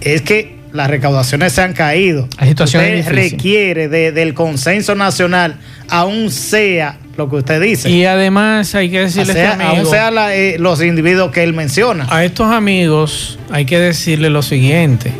[0.00, 2.28] Es que las recaudaciones se han caído.
[2.38, 5.56] La situación Usted requiere de- del consenso nacional,
[5.88, 7.90] aún sea lo que usted dice.
[7.90, 11.54] Y además hay que decirle a este aún sea la- eh, los individuos que él
[11.54, 12.06] menciona.
[12.10, 15.10] A estos amigos hay que decirle lo siguiente.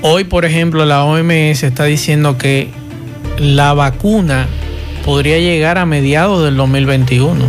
[0.00, 2.68] Hoy, por ejemplo, la OMS está diciendo que
[3.38, 4.46] la vacuna
[5.04, 7.44] podría llegar a mediados del 2021.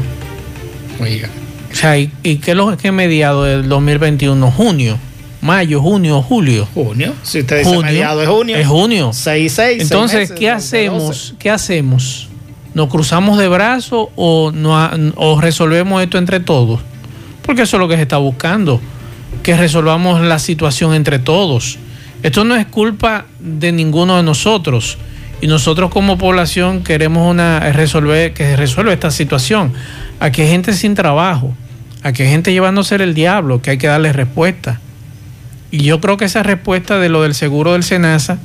[1.00, 1.30] Oiga.
[1.72, 4.52] O sea, ¿y, y qué es lo que mediados del 2021?
[4.52, 4.98] Junio,
[5.42, 6.68] mayo, junio, julio.
[6.74, 7.14] Junio.
[7.24, 8.58] Si usted dice mediados de junio.
[8.58, 9.12] Es junio.
[9.14, 11.36] Seis, seis, Entonces, seis meses, ¿qué hacemos?
[11.40, 12.28] ¿Qué hacemos?
[12.74, 16.80] ¿Nos cruzamos de brazos o, no o resolvemos esto entre todos?
[17.42, 18.82] Porque eso es lo que se está buscando,
[19.42, 21.80] que resolvamos la situación entre todos.
[22.24, 24.98] Esto no es culpa de ninguno de nosotros.
[25.40, 29.74] Y nosotros como población queremos una resolver, que se resuelva esta situación.
[30.20, 31.54] Aquí hay gente sin trabajo,
[32.02, 34.80] aquí hay gente llevándose el diablo, que hay que darle respuesta.
[35.70, 38.40] Y yo creo que esa respuesta de lo del seguro del SENASA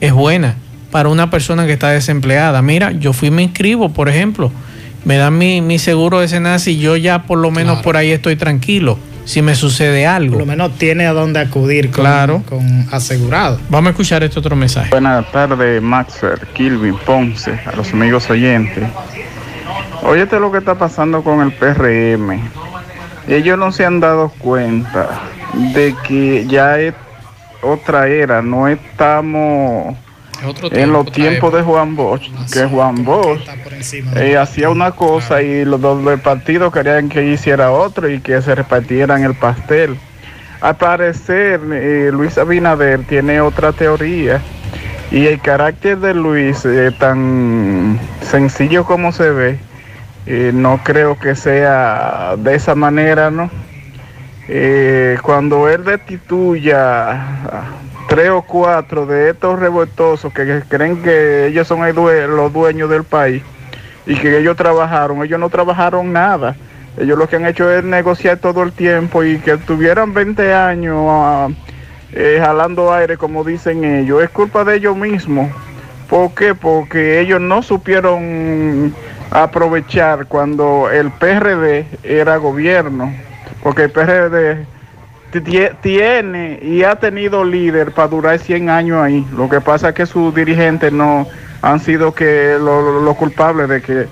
[0.00, 0.56] es buena
[0.90, 2.60] para una persona que está desempleada.
[2.60, 4.50] Mira, yo fui me inscribo, por ejemplo,
[5.04, 8.10] me dan mi, mi seguro de SENASA y yo ya por lo menos por ahí
[8.10, 8.98] estoy tranquilo.
[9.24, 10.32] Si me sucede algo.
[10.32, 12.42] Por lo menos tiene a dónde acudir con, Claro.
[12.48, 13.58] con asegurado.
[13.68, 14.90] Vamos a escuchar este otro mensaje.
[14.90, 18.84] Buenas tardes, Maxwell, Kilvin, Ponce, a los amigos oyentes.
[20.02, 22.40] Óyete lo que está pasando con el PRM.
[23.28, 25.08] Ellos no se han dado cuenta
[25.74, 26.94] de que ya es
[27.62, 29.96] otra era, no estamos
[30.70, 33.40] en los tiempos de Juan Bosch, que Juan Bosch
[34.16, 38.40] eh, hacía una cosa y los dos del partido querían que hiciera otro y que
[38.42, 39.96] se repartieran el pastel.
[40.62, 44.40] Al parecer, eh, Luis Abinader tiene otra teoría
[45.10, 49.58] y el carácter de Luis, eh, tan sencillo como se ve,
[50.26, 53.50] eh, no creo que sea de esa manera, ¿no?
[55.22, 57.20] Cuando él destituya
[58.08, 63.42] tres o cuatro de estos revoltosos que, creen que ellos son los dueños del país
[64.06, 66.56] y que ellos trabajaron, ellos no trabajaron nada.
[66.98, 71.54] Ellos lo que han hecho es negociar todo el tiempo y que tuvieran 20 años
[72.12, 75.50] eh, jalando aire, como dicen ellos, es culpa de ellos mismos.
[76.08, 76.54] ¿Por qué?
[76.54, 78.94] Porque ellos no supieron
[79.30, 83.10] aprovechar cuando el PRD era gobierno.
[83.62, 84.66] Porque el PRD
[85.40, 89.26] tiene y ha tenido líder para durar 100 años ahí.
[89.36, 91.26] Lo que pasa es que sus dirigentes no
[91.62, 94.06] han sido que los lo culpables de que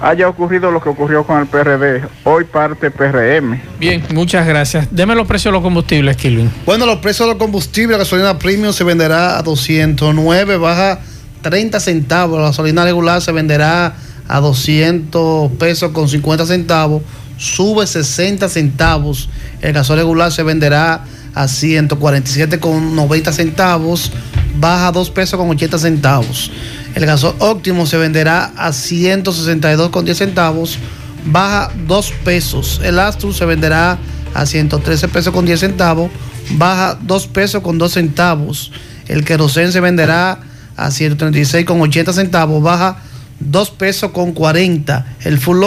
[0.00, 2.02] haya ocurrido lo que ocurrió con el PRD.
[2.24, 3.60] Hoy parte PRM.
[3.78, 4.88] Bien, muchas gracias.
[4.90, 6.50] Deme los precios de los combustibles, Kilvin.
[6.64, 11.00] Bueno, los precios de los combustibles, la gasolina premium se venderá a 209, baja
[11.42, 12.38] 30 centavos.
[12.38, 13.94] La gasolina regular se venderá
[14.26, 17.02] a 200 pesos con 50 centavos,
[17.40, 19.28] sube 60 centavos.
[19.62, 24.12] El gasol regular se venderá a 147 con 90 centavos,
[24.56, 26.50] baja 2 pesos con 80 centavos.
[26.94, 30.78] El gasol óptimo se venderá a 162 con 10 centavos,
[31.24, 32.80] baja 2 pesos.
[32.84, 33.98] El Astro se venderá
[34.34, 36.10] a 113 pesos con 10 centavos,
[36.52, 38.70] baja 2 pesos con 2 centavos.
[39.08, 40.40] El querosén se venderá
[40.76, 42.98] a 136 con 80 centavos, baja
[43.38, 45.16] 2 pesos con 40.
[45.24, 45.64] El full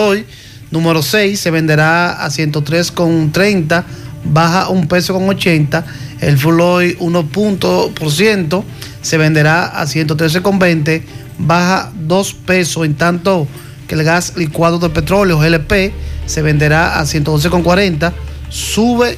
[0.73, 3.86] número 6 se venderá a 103 con 30,
[4.25, 5.86] baja 1 peso con 80.
[6.19, 8.63] El oil 1%
[9.01, 11.03] se venderá a 113 con 20,
[11.38, 13.47] baja 2 pesos, en tanto
[13.88, 15.93] que el gas licuado de petróleo GLP
[16.25, 18.12] se venderá a 112 con 40,
[18.49, 19.17] sube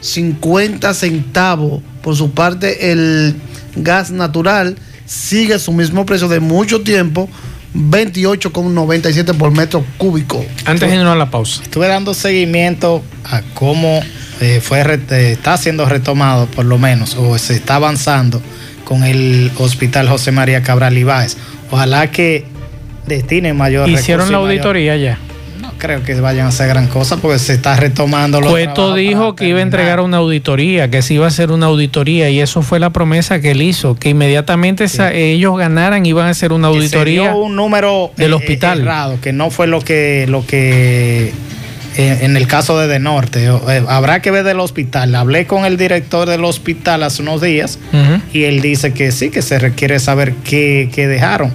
[0.00, 1.82] 50 centavos.
[2.02, 3.36] Por su parte, el
[3.76, 7.28] gas natural sigue su mismo precio de mucho tiempo,
[7.74, 10.44] 28,97 por metro cúbico.
[10.64, 11.62] Antes de irnos a la pausa.
[11.62, 14.00] Estuve dando seguimiento a cómo
[14.40, 18.40] eh, fue eh, está siendo retomado, por lo menos, o se está avanzando
[18.84, 21.36] con el Hospital José María Cabral Ibáez.
[21.70, 22.44] Ojalá que
[23.06, 25.18] destinen mayor Hicieron la mayor- auditoría ya.
[25.84, 29.48] Creo que vayan a hacer gran cosa porque se está retomando los Cueto dijo que
[29.48, 32.80] iba a entregar una auditoría, que se iba a hacer una auditoría y eso fue
[32.80, 36.78] la promesa que él hizo, que inmediatamente ellos ganaran iban a hacer una que se
[36.78, 38.80] auditoría dio un número del eh, hospital.
[38.80, 41.34] errado, que no fue lo que lo que
[41.98, 45.14] eh, en el caso de De Norte eh, habrá que ver del hospital.
[45.14, 47.78] Hablé con el director del hospital hace unos días
[48.32, 51.52] y él dice que sí, que se requiere saber qué, qué dejaron,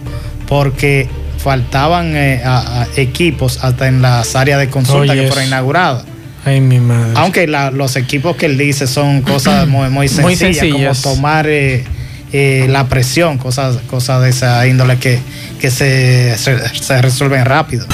[0.48, 1.10] porque
[1.42, 6.04] faltaban eh, a- a equipos hasta en las áreas de consulta que fueron inauguradas.
[6.46, 7.12] Ay, mi madre.
[7.16, 10.60] Aunque la- los equipos que él dice son cosas muy, muy sencillas.
[10.72, 11.84] como tomar eh,
[12.32, 15.20] eh, la presión, cosas, cosas de esa índole que,
[15.60, 17.86] que se, se, se resuelven rápido.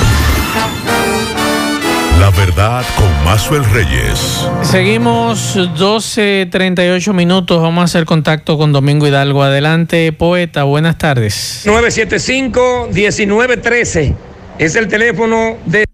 [2.26, 4.48] La verdad con Mazuel Reyes.
[4.64, 9.44] Seguimos 12.38 minutos, vamos a hacer contacto con Domingo Hidalgo.
[9.44, 11.62] Adelante, poeta, buenas tardes.
[11.68, 14.16] 975-1913
[14.58, 15.86] es el teléfono de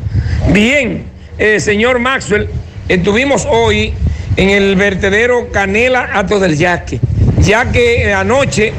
[0.51, 2.49] Bien, eh, señor Maxwell,
[2.87, 3.93] estuvimos hoy
[4.37, 6.99] en el vertedero Canela Ato Yaque,
[7.39, 8.73] ya que anoche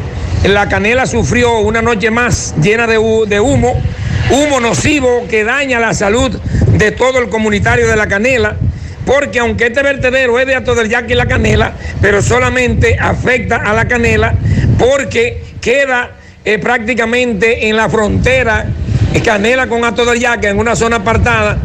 [0.45, 3.81] la canela sufrió una noche más llena de, hu- de humo,
[4.31, 6.31] humo nocivo que daña la salud
[6.73, 8.57] de todo el comunitario de la canela,
[9.07, 13.73] porque aunque este vertedero es de Ato Yaque y la canela, pero solamente afecta a
[13.75, 14.35] la canela
[14.79, 16.13] porque queda
[16.45, 18.67] eh, prácticamente en la frontera
[19.15, 21.57] eh, Canela con Ato Yaque, en una zona apartada,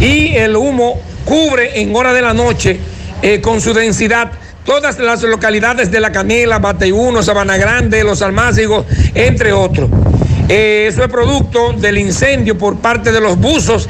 [0.00, 2.78] y el humo cubre en hora de la noche
[3.20, 4.30] eh, con su densidad
[4.64, 9.90] todas las localidades de La Canela, Bateyuno, Sabana Grande, Los Almácigos, entre otros.
[10.48, 13.88] Eh, eso es producto del incendio por parte de los buzos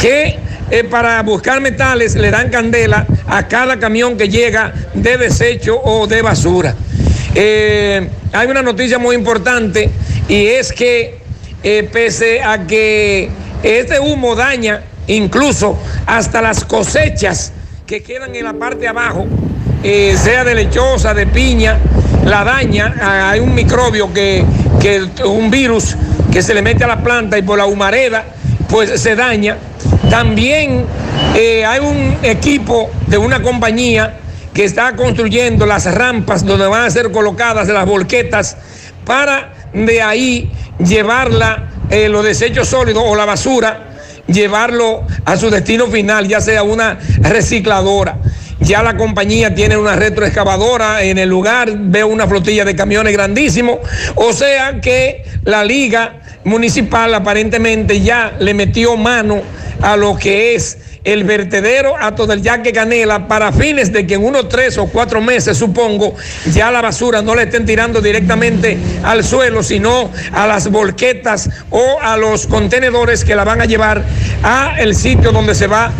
[0.00, 0.38] que
[0.70, 6.06] eh, para buscar metales le dan candela a cada camión que llega de desecho o
[6.06, 6.74] de basura.
[7.34, 9.90] Hay una noticia muy importante
[10.28, 11.18] y es que
[11.92, 13.28] pese a que
[13.62, 14.82] este humo daña
[15.14, 17.52] incluso hasta las cosechas
[17.86, 19.26] que quedan en la parte de abajo,
[19.82, 21.78] sea de lechosa, de piña,
[22.24, 24.44] la daña, hay un microbio que,
[24.80, 25.96] que un virus
[26.30, 28.24] que se le mete a la planta y por la humareda
[28.70, 29.56] pues se daña.
[30.08, 30.84] También
[31.34, 34.18] eh, hay un equipo de una compañía
[34.54, 38.56] que está construyendo las rampas donde van a ser colocadas las volquetas
[39.04, 43.89] para de ahí llevarla, eh, los desechos sólidos o la basura,
[44.32, 48.18] llevarlo a su destino final, ya sea una recicladora.
[48.60, 53.78] Ya la compañía tiene una retroexcavadora en el lugar, veo una flotilla de camiones grandísimos.
[54.16, 59.42] O sea que la liga municipal aparentemente ya le metió mano
[59.80, 64.24] a lo que es el vertedero Ato del Yaque Canela para fines de que en
[64.24, 66.14] unos tres o cuatro meses, supongo,
[66.52, 71.98] ya la basura no le estén tirando directamente al suelo, sino a las volquetas o
[72.02, 74.04] a los contenedores que la van a llevar
[74.42, 75.92] a el sitio donde se va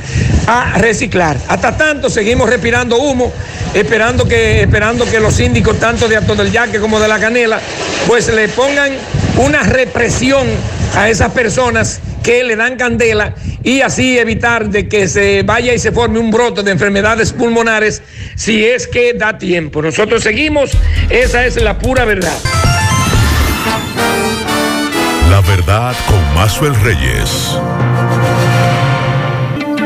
[0.47, 1.37] a reciclar.
[1.49, 3.33] Hasta tanto seguimos respirando humo,
[3.73, 7.61] esperando que, esperando que los síndicos, tanto de Ato del Yaque como de la Canela,
[8.07, 8.93] pues le pongan
[9.39, 10.47] una represión
[10.97, 15.79] a esas personas que le dan candela y así evitar de que se vaya y
[15.79, 18.03] se forme un brote de enfermedades pulmonares
[18.37, 19.83] si es que da tiempo.
[19.83, 20.71] Nosotros seguimos,
[21.09, 22.39] esa es la pura verdad.
[25.31, 27.57] La verdad con Mazuel Reyes.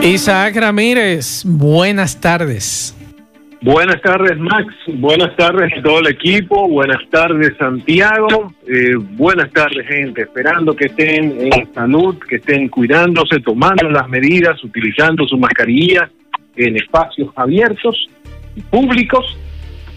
[0.03, 2.94] Isaac Ramírez, buenas tardes.
[3.65, 4.75] Buenas tardes, Max.
[4.89, 6.69] Buenas tardes todo el equipo.
[6.69, 8.53] Buenas tardes, Santiago.
[8.69, 10.21] Eh, buenas tardes, gente.
[10.21, 16.11] Esperando que estén en salud, que estén cuidándose, tomando las medidas, utilizando su mascarilla
[16.57, 18.07] en espacios abiertos
[18.55, 19.25] y públicos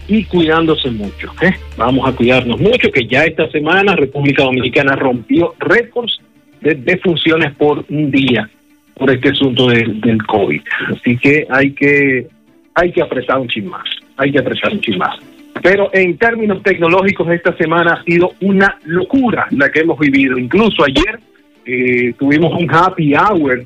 [0.08, 1.30] y cuidándose mucho.
[1.76, 6.18] Vamos a cuidarnos mucho, que ya esta semana República Dominicana rompió récords
[6.62, 8.48] de defunciones por un día
[8.94, 10.62] por este asunto del COVID.
[10.90, 12.37] Así que hay que
[12.78, 15.16] hay que apretar un chin más, hay que apretar un chin más.
[15.62, 20.38] Pero en términos tecnológicos esta semana ha sido una locura la que hemos vivido.
[20.38, 21.18] Incluso ayer
[21.66, 23.64] eh, tuvimos un happy hour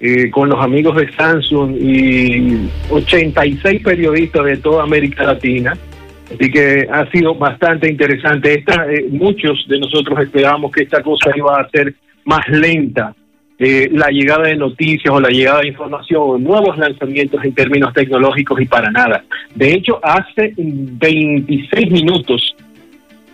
[0.00, 5.76] eh, con los amigos de Samsung y 86 periodistas de toda América Latina.
[6.26, 8.58] Así que ha sido bastante interesante.
[8.58, 11.94] Esta, eh, muchos de nosotros esperábamos que esta cosa iba a ser
[12.24, 13.14] más lenta
[13.58, 17.92] eh, la llegada de noticias o la llegada de información o nuevos lanzamientos en términos
[17.92, 19.24] tecnológicos y para nada.
[19.54, 22.54] De hecho, hace 26 minutos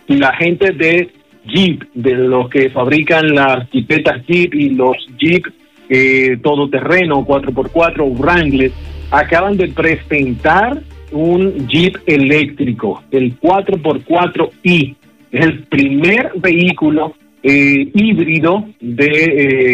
[0.07, 1.09] la gente de
[1.45, 5.45] Jeep, de los que fabrican las jipetas Jeep y los Jeep
[5.89, 8.71] eh, todoterreno 4x4 Wrangler,
[9.11, 14.95] acaban de presentar un Jeep eléctrico, el 4x4i.
[15.31, 17.13] Es el primer vehículo
[17.47, 19.05] eh, híbrido de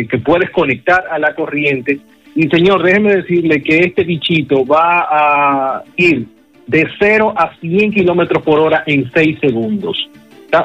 [0.02, 2.00] eh, que puedes conectar a la corriente.
[2.36, 6.28] Y señor, déjeme decirle que este bichito va a ir
[6.68, 10.10] de 0 a 100 kilómetros por hora en 6 segundos.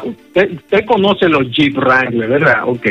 [0.04, 2.64] Usted, conoce los Jeep Wrangler, ¿verdad?
[2.66, 2.88] Ok.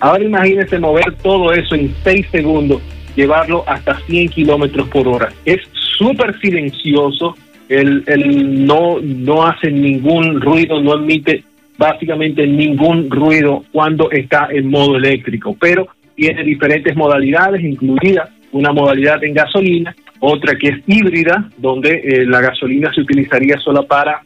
[0.00, 2.82] Ahora imagínese mover todo eso en 6 segundos,
[3.14, 5.28] llevarlo hasta 100 kilómetros por hora.
[5.44, 5.60] Es
[5.96, 7.36] súper silencioso,
[7.68, 11.44] el, el no, no hace ningún ruido, no emite
[11.82, 19.24] básicamente ningún ruido cuando está en modo eléctrico, pero tiene diferentes modalidades, incluida una modalidad
[19.24, 24.20] en gasolina, otra que es híbrida, donde eh, la gasolina se utilizaría solo para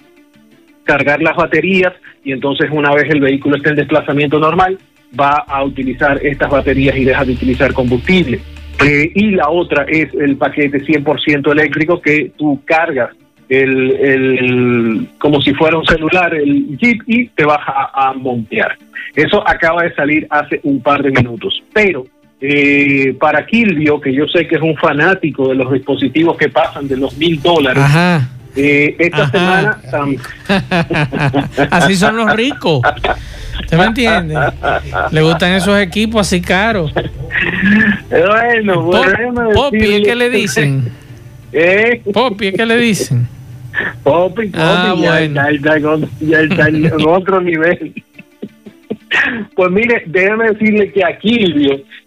[0.85, 4.77] cargar las baterías y entonces una vez el vehículo esté en desplazamiento normal,
[5.19, 8.39] va a utilizar estas baterías y deja de utilizar combustible.
[8.85, 13.17] Eh, y la otra es el paquete 100% eléctrico que tú cargas
[13.49, 18.77] el, el, como si fuera un celular, el Jeep, y te vas a, montear.
[19.15, 21.63] Eso acaba de salir hace un par de minutos.
[21.73, 22.07] Pero
[22.41, 26.89] eh, para Kilvio, que yo sé que es un fanático de los dispositivos que pasan
[26.89, 27.85] de los mil dólares,
[28.57, 29.79] eh, esta semana...
[31.71, 32.81] así son los ricos.
[33.61, 34.35] ¿Usted me entiende?
[35.13, 36.93] Le gustan esos equipos así caros.
[38.11, 39.51] Bueno, bueno.
[39.55, 40.93] Popi, ¿qué le dicen?
[41.53, 42.03] ¿Eh?
[42.13, 43.36] Popi, ¿qué le dicen?
[44.55, 47.93] Ah, ya, está, en, otro nivel.
[49.55, 51.45] Pues mire, déjeme decirle que aquí,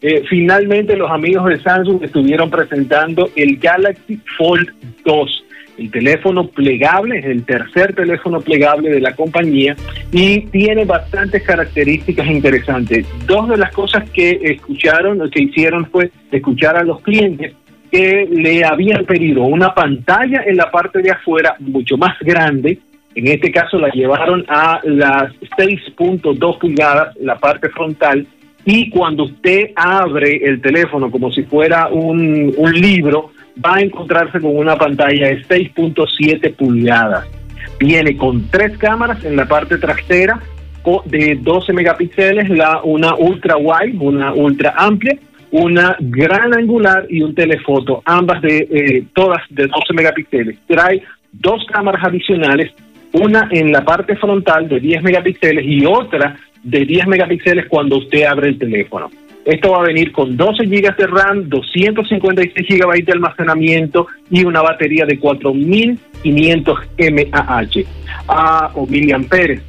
[0.01, 4.69] eh, finalmente los amigos de Samsung estuvieron presentando el Galaxy Fold
[5.05, 5.43] 2
[5.79, 9.75] el teléfono plegable, es el tercer teléfono plegable de la compañía
[10.11, 13.07] y tiene bastantes características interesantes.
[13.25, 17.53] Dos de las cosas que escucharon, que hicieron fue escuchar a los clientes
[17.91, 22.79] que le habían pedido una pantalla en la parte de afuera mucho más grande.
[23.15, 28.27] En este caso la llevaron a las 6.2 pulgadas, la parte frontal,
[28.65, 33.31] y cuando usted abre el teléfono como si fuera un, un libro,
[33.65, 37.25] va a encontrarse con una pantalla de 6.7 pulgadas.
[37.79, 40.39] Viene con tres cámaras en la parte trasera
[41.05, 45.17] de 12 megapíxeles, la, una ultra wide, una ultra amplia,
[45.51, 50.57] una gran angular y un telefoto, ambas de eh, todas de 12 megapíxeles.
[50.67, 52.71] Trae dos cámaras adicionales,
[53.13, 58.23] una en la parte frontal de 10 megapíxeles y otra de 10 megapíxeles cuando usted
[58.23, 59.09] abre el teléfono.
[59.45, 64.61] Esto va a venir con 12 GB de RAM, 256 GB de almacenamiento y una
[64.61, 67.67] batería de 4500 mAh
[68.27, 69.61] ah, o miliamperes.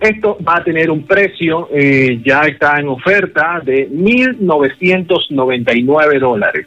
[0.00, 6.66] Esto va a tener un precio, eh, ya está en oferta, de 1.999 dólares.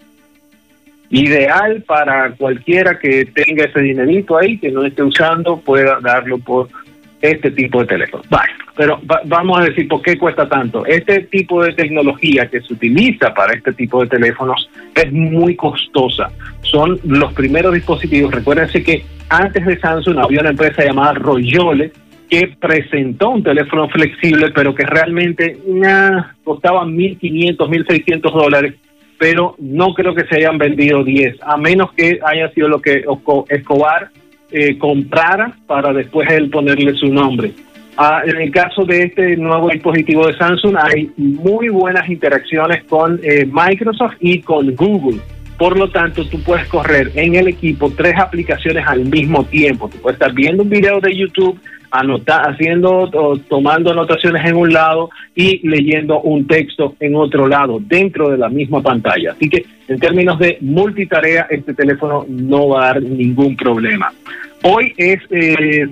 [1.12, 6.70] Ideal para cualquiera que tenga ese dinerito ahí, que no esté usando, pueda darlo por
[7.22, 8.24] este tipo de teléfono.
[8.30, 10.86] Vale, pero vamos a decir por qué cuesta tanto.
[10.86, 16.32] Este tipo de tecnología que se utiliza para este tipo de teléfonos es muy costosa.
[16.62, 18.34] Son los primeros dispositivos.
[18.34, 21.92] Recuérdense que antes de Samsung había una empresa llamada Royole
[22.30, 28.76] que presentó un teléfono flexible, pero que realmente nah, costaba 1.500, 1.600 dólares,
[29.18, 33.04] pero no creo que se hayan vendido 10, a menos que haya sido lo que
[33.50, 34.10] Escobar
[34.52, 37.52] eh, comprara para después él ponerle su nombre.
[37.98, 43.20] Ah, en el caso de este nuevo dispositivo de Samsung hay muy buenas interacciones con
[43.24, 45.20] eh, Microsoft y con Google.
[45.58, 49.90] Por lo tanto, tú puedes correr en el equipo tres aplicaciones al mismo tiempo.
[49.90, 51.60] Tú puedes estar viendo un video de YouTube,
[51.92, 53.10] anotar, haciendo
[53.48, 58.50] tomando anotaciones en un lado y leyendo un texto en otro lado, dentro de la
[58.50, 59.32] misma pantalla.
[59.32, 64.12] Así que en términos de multitarea, este teléfono no va a dar ningún problema.
[64.64, 65.18] Hoy eh,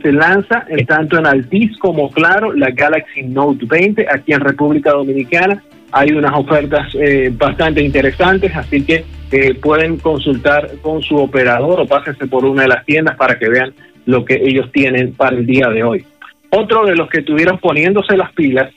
[0.01, 5.63] se lanza tanto en Altis como Claro la Galaxy Note 20 aquí en República Dominicana.
[5.93, 11.85] Hay unas ofertas eh, bastante interesantes, así que eh, pueden consultar con su operador o
[11.85, 13.73] pásense por una de las tiendas para que vean
[14.07, 16.05] lo que ellos tienen para el día de hoy.
[16.49, 18.73] Otro de los que estuvieron poniéndose las pilas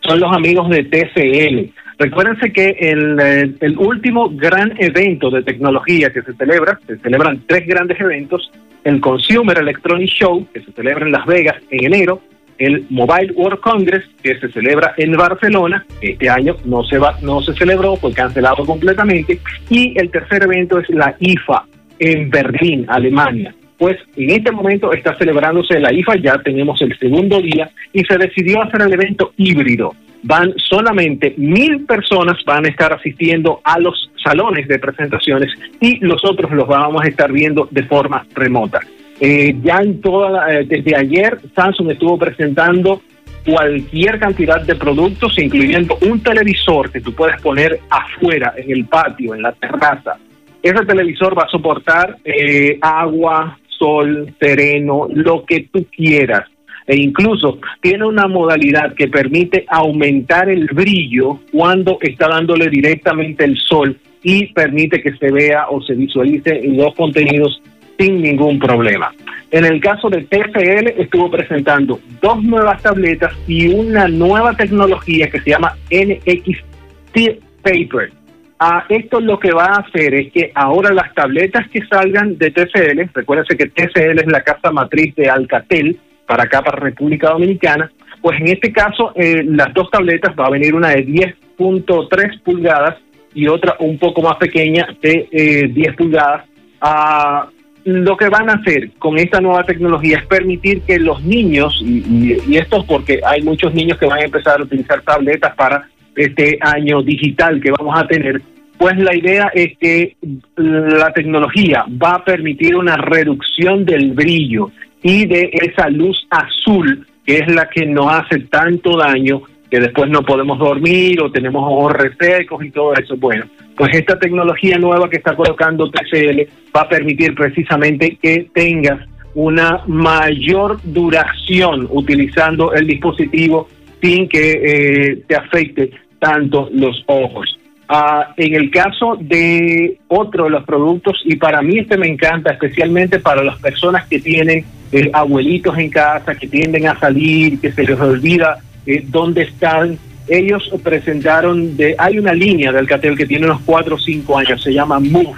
[0.00, 1.72] son los amigos de TCL.
[1.98, 7.66] Recuérdense que el, el, último gran evento de tecnología que se celebra, se celebran tres
[7.66, 8.50] grandes eventos,
[8.82, 12.20] el Consumer Electronic Show, que se celebra en Las Vegas en enero,
[12.58, 17.40] el Mobile World Congress, que se celebra en Barcelona, este año no se va, no
[17.40, 19.38] se celebró, fue cancelado completamente,
[19.70, 21.64] y el tercer evento es la IFA
[22.00, 23.54] en Berlín, Alemania.
[23.78, 28.16] Pues en este momento está celebrándose la IFA, ya tenemos el segundo día, y se
[28.16, 29.94] decidió hacer el evento híbrido.
[30.22, 35.50] Van solamente mil personas van a estar asistiendo a los salones de presentaciones
[35.80, 38.80] y los otros los vamos a estar viendo de forma remota.
[39.20, 43.02] Eh, ya en toda eh, desde ayer Samsung estuvo presentando
[43.44, 49.34] cualquier cantidad de productos, incluyendo un televisor que tú puedes poner afuera, en el patio,
[49.34, 50.16] en la terraza.
[50.62, 56.48] Ese televisor va a soportar eh, agua, sol, sereno, lo que tú quieras.
[56.86, 63.56] E incluso tiene una modalidad que permite aumentar el brillo cuando está dándole directamente el
[63.56, 67.62] sol y permite que se vea o se visualice los contenidos
[67.98, 69.12] sin ningún problema.
[69.50, 75.40] En el caso de TFL estuvo presentando dos nuevas tabletas y una nueva tecnología que
[75.40, 78.12] se llama NXT Paper.
[78.58, 82.50] Ah, esto lo que va a hacer es que ahora las tabletas que salgan de
[82.50, 87.90] TCL, recuérdense que TCL es la casa matriz de Alcatel para acá, para República Dominicana,
[88.22, 92.96] pues en este caso eh, las dos tabletas va a venir una de 10.3 pulgadas
[93.34, 95.28] y otra un poco más pequeña de
[95.72, 96.46] 10 eh, pulgadas.
[96.80, 97.48] Ah,
[97.84, 102.56] lo que van a hacer con esta nueva tecnología es permitir que los niños, y,
[102.56, 105.86] esto es porque hay muchos niños que van a empezar a utilizar tabletas para
[106.16, 108.40] este año digital que vamos a tener,
[108.78, 110.16] pues la idea es que
[110.56, 114.70] la tecnología va a permitir una reducción del brillo
[115.02, 120.10] y de esa luz azul que es la que nos hace tanto daño que después
[120.10, 123.16] no podemos dormir o tenemos ojos resecos y todo eso.
[123.16, 123.46] Bueno,
[123.76, 126.42] pues esta tecnología nueva que está colocando TCL
[126.76, 129.00] va a permitir precisamente que tengas
[129.34, 133.68] una mayor duración utilizando el dispositivo
[134.00, 135.90] sin que eh, te afecte
[136.24, 137.58] tanto los ojos.
[137.86, 142.52] Ah, en el caso de otro de los productos, y para mí este me encanta,
[142.52, 147.70] especialmente para las personas que tienen eh, abuelitos en casa, que tienden a salir, que
[147.72, 148.56] se les olvida
[148.86, 153.94] eh, dónde están, ellos presentaron, de hay una línea de Alcatel que tiene unos 4
[153.94, 155.34] o 5 años, se llama Move,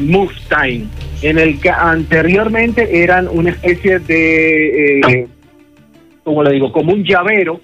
[0.00, 0.86] Move Time,
[1.20, 5.28] en el que anteriormente eran una especie de, eh,
[6.24, 7.60] como le digo, como un llavero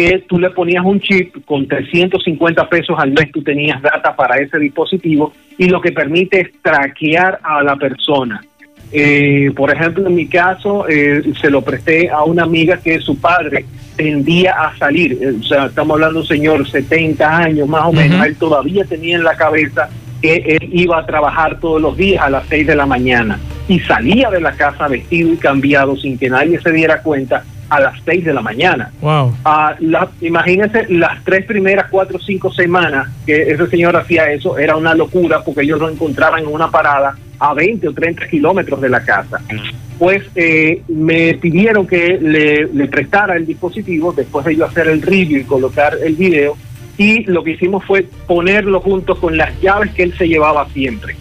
[0.00, 4.40] que tú le ponías un chip con 350 pesos al mes, tú tenías data para
[4.40, 8.40] ese dispositivo y lo que permite es traquear a la persona.
[8.92, 13.20] Eh, por ejemplo, en mi caso, eh, se lo presté a una amiga que su
[13.20, 17.84] padre tendía a salir, eh, o sea, estamos hablando de un señor 70 años más
[17.84, 19.90] o menos, él todavía tenía en la cabeza
[20.22, 23.38] que él iba a trabajar todos los días a las 6 de la mañana
[23.68, 27.80] y salía de la casa vestido y cambiado sin que nadie se diera cuenta a
[27.80, 28.90] las 6 de la mañana.
[29.00, 29.34] Wow.
[29.44, 34.58] Ah, la- imagínense las tres primeras cuatro o cinco semanas que ese señor hacía eso,
[34.58, 38.80] era una locura porque ellos lo encontraban en una parada a 20 o 30 kilómetros
[38.80, 39.40] de la casa.
[39.98, 45.00] Pues eh, me pidieron que le, le prestara el dispositivo, después de yo hacer el
[45.02, 46.56] review y colocar el video,
[46.98, 51.16] y lo que hicimos fue ponerlo junto con las llaves que él se llevaba siempre.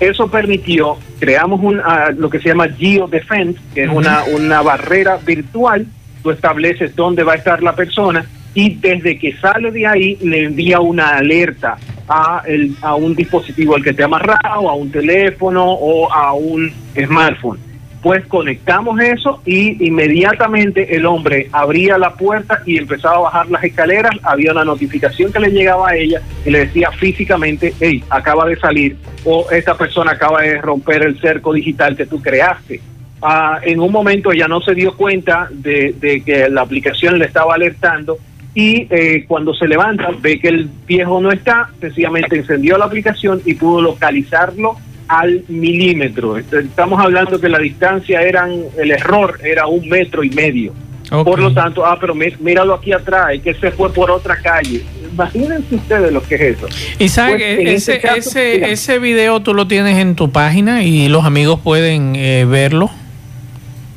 [0.00, 5.16] Eso permitió, creamos un, ah, lo que se llama Geodefense, que es una, una barrera
[5.16, 5.86] virtual.
[6.22, 10.44] Tú estableces dónde va a estar la persona y desde que sale de ahí le
[10.44, 11.76] envía una alerta
[12.08, 16.32] a, el, a un dispositivo al que te ha amarrado, a un teléfono o a
[16.32, 17.67] un smartphone.
[18.02, 23.64] Pues conectamos eso y inmediatamente el hombre abría la puerta y empezaba a bajar las
[23.64, 24.12] escaleras.
[24.22, 28.56] Había una notificación que le llegaba a ella y le decía físicamente, hey, acaba de
[28.56, 32.80] salir o esta persona acaba de romper el cerco digital que tú creaste.
[33.20, 37.24] Ah, en un momento ella no se dio cuenta de, de que la aplicación le
[37.24, 38.16] estaba alertando
[38.54, 43.40] y eh, cuando se levanta ve que el viejo no está, sencillamente encendió la aplicación
[43.44, 44.76] y pudo localizarlo
[45.08, 46.36] al milímetro.
[46.38, 50.72] Estamos hablando que la distancia eran, el error era un metro y medio.
[51.10, 54.82] Por lo tanto, ah, pero míralo aquí atrás, que se fue por otra calle.
[55.10, 56.68] Imagínense ustedes lo que es eso.
[56.98, 60.30] Y sabes Pues, ese, este caso, ese, mira, ese video tú lo tienes en tu
[60.30, 62.90] página y los amigos pueden eh, verlo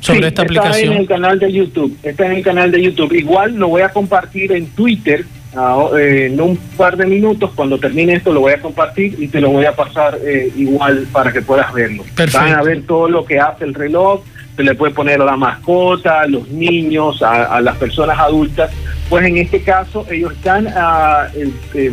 [0.00, 0.92] sobre Sí, esta Está en aplicación.
[0.96, 1.96] el canal de YouTube.
[2.02, 3.12] Está en el canal de YouTube.
[3.12, 7.50] Igual lo voy a compartir en Twitter ah, eh, en un par de minutos.
[7.54, 11.06] Cuando termine esto lo voy a compartir y te lo voy a pasar eh, igual
[11.12, 12.04] para que puedas verlo.
[12.14, 12.38] Perfecto.
[12.38, 14.22] Van a ver todo lo que hace el reloj.
[14.56, 18.70] Se le puede poner a la mascota, a los niños, a, a las personas adultas.
[19.08, 21.92] Pues en este caso ellos están ah, eh, eh,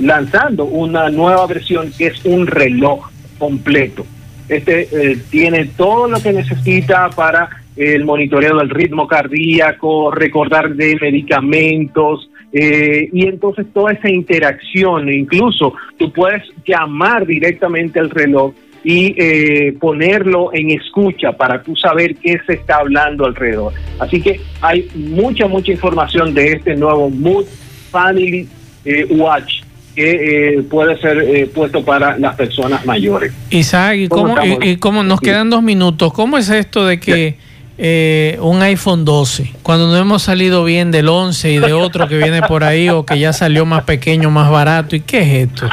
[0.00, 4.06] lanzando una nueva versión que es un reloj completo.
[4.48, 10.96] Este eh, tiene todo lo que necesita para el monitoreo del ritmo cardíaco, recordar de
[10.98, 19.14] medicamentos, eh, y entonces toda esa interacción, incluso tú puedes llamar directamente al reloj y
[19.18, 23.74] eh, ponerlo en escucha para tú saber qué se está hablando alrededor.
[23.98, 27.44] Así que hay mucha, mucha información de este nuevo Mood
[27.90, 28.48] Family
[28.86, 29.62] eh, Watch
[29.94, 33.32] que eh, puede ser eh, puesto para las personas mayores.
[33.50, 34.66] Isaac, ¿y ¿Cómo cómo, y, estamos?
[34.66, 35.26] y cómo nos Sí.
[35.26, 36.12] quedan dos minutos?
[36.12, 37.36] ¿Cómo es esto de que
[37.78, 42.16] eh, un iPhone 12, cuando no hemos salido bien del 11 y de otro que
[42.16, 44.96] viene por ahí o que ya salió más pequeño, más barato?
[44.96, 45.68] ¿Y qué es esto?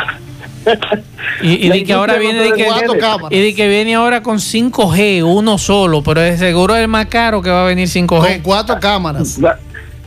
[1.42, 2.68] Y, y de que ahora viene de que,
[3.30, 7.08] y de que viene ahora con 5G, uno solo, pero de seguro es el más
[7.08, 8.08] caro que va a venir 5G.
[8.08, 9.40] Con cuatro cámaras.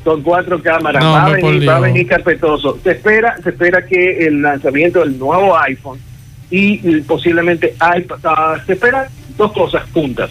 [0.05, 2.78] Con cuatro cámaras, No, va, a venir, va a venir carpetoso.
[2.82, 5.99] Se espera, se espera que el lanzamiento del nuevo iPhone
[6.51, 10.30] y posiblemente iPad, ah, se esperan dos cosas juntas.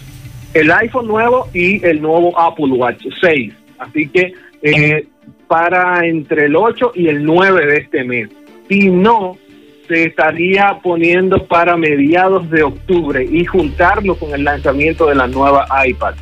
[0.54, 3.52] El iPhone nuevo y el nuevo Apple Watch 6.
[3.78, 4.32] Así que
[4.62, 5.06] eh,
[5.48, 8.28] para entre el 8 y el 9 de este mes.
[8.68, 9.36] Si no,
[9.86, 15.66] se estaría poniendo para mediados de octubre y juntarlo con el lanzamiento de la nueva
[15.86, 16.14] iPad.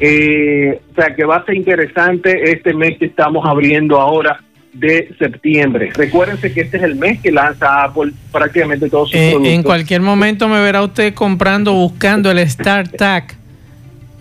[0.00, 4.40] Eh, o sea que va a ser interesante este mes que estamos abriendo ahora
[4.74, 5.90] de septiembre.
[5.94, 9.54] Recuérdense que este es el mes que lanza Apple prácticamente todos sus Eh, productos.
[9.54, 13.37] en cualquier momento me verá usted comprando, buscando el StarTAC.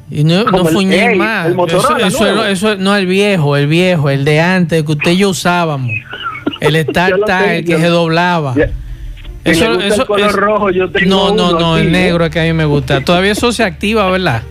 [0.09, 1.47] Y no, no fuñé más.
[1.47, 5.17] el eso, eso- eso- no, el viejo, el viejo, el de antes, que usted y
[5.17, 5.91] yo usábamos.
[6.61, 8.55] El StarTAC, el que se doblaba.
[8.55, 11.91] Le gusta el color rojo, yo tengo no, no, uno no, aquí, el ¿eh?
[11.91, 13.01] negro es que a mí me gusta.
[13.01, 14.41] Todavía eso se activa, ¿verdad?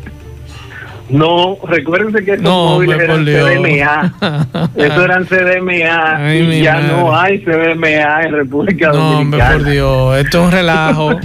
[1.08, 3.24] No, recuérdense que estos No, móviles eran.
[3.24, 4.68] CDMA.
[4.76, 6.88] Eso eran CDMA Ay, y ya madre.
[6.88, 9.52] no hay CDMA en República No, hombre, Dominicana.
[9.52, 11.10] por Dios, esto es un relajo.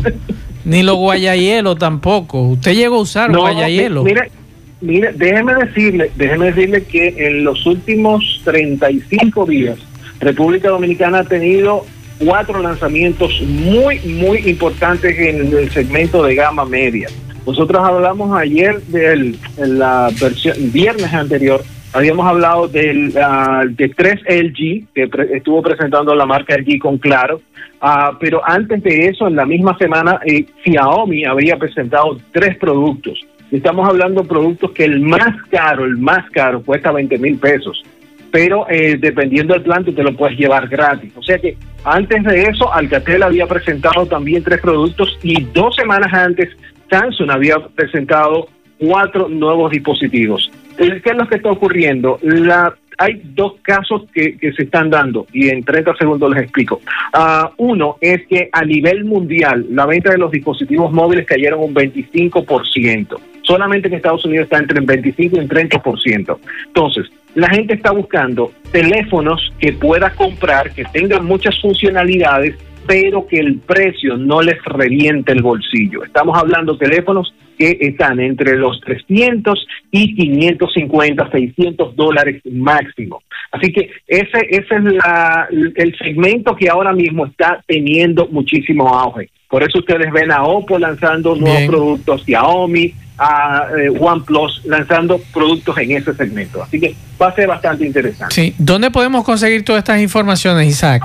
[0.66, 2.41] Ni los guayayelos tampoco.
[2.49, 4.03] ¿Usted llegó a usar No, guayayelos?
[4.03, 4.32] mi- mire,
[4.84, 9.78] Mire, déjeme decirle, déjeme decirle que en los últimos 35 días,
[10.20, 11.86] República Dominicana ha tenido
[12.18, 17.07] cuatro lanzamientos muy, muy importantes en el segmento de gama media.
[17.45, 21.64] Nosotros hablamos ayer del en la versión, viernes anterior,
[21.94, 26.98] habíamos hablado del, ah, de 3 LG, que pre- estuvo presentando la marca LG con
[26.98, 27.42] Claro,
[27.84, 33.20] Ah, pero antes de eso, en la misma semana, eh, Xiaomi habría presentado tres productos.
[33.52, 37.84] Estamos hablando de productos que el más caro, el más caro, cuesta 20 mil pesos.
[38.32, 41.12] Pero eh, dependiendo del plan, tú te lo puedes llevar gratis.
[41.16, 46.14] O sea que antes de eso, Alcatel había presentado también tres productos y dos semanas
[46.14, 46.50] antes,
[46.88, 50.52] Samsung había presentado cuatro nuevos dispositivos.
[50.82, 52.18] ¿Qué es lo que está ocurriendo?
[52.24, 56.82] La, hay dos casos que, que se están dando y en 30 segundos les explico.
[57.14, 61.76] Ah, uno es que a nivel mundial la venta de los dispositivos móviles cayeron un
[61.76, 63.20] 25%.
[63.44, 66.38] Solamente en Estados Unidos está entre el 25 y el 30%.
[66.68, 72.56] Entonces, la gente está buscando teléfonos que pueda comprar, que tengan muchas funcionalidades,
[72.88, 76.04] pero que el precio no les reviente el bolsillo.
[76.04, 83.22] Estamos hablando de teléfonos que están entre los 300 y 550, 600 dólares máximo.
[83.51, 89.30] Así que ese, ese es la, el segmento que ahora mismo está teniendo muchísimo auge.
[89.47, 91.70] Por eso ustedes ven a Oppo lanzando nuevos Bien.
[91.70, 96.64] productos, Xiaomi, a eh, OnePlus lanzando productos en ese segmento.
[96.64, 98.34] Así que va a ser bastante interesante.
[98.34, 98.55] Sí.
[98.57, 101.03] ¿Dónde podemos conseguir todas estas informaciones, Isaac?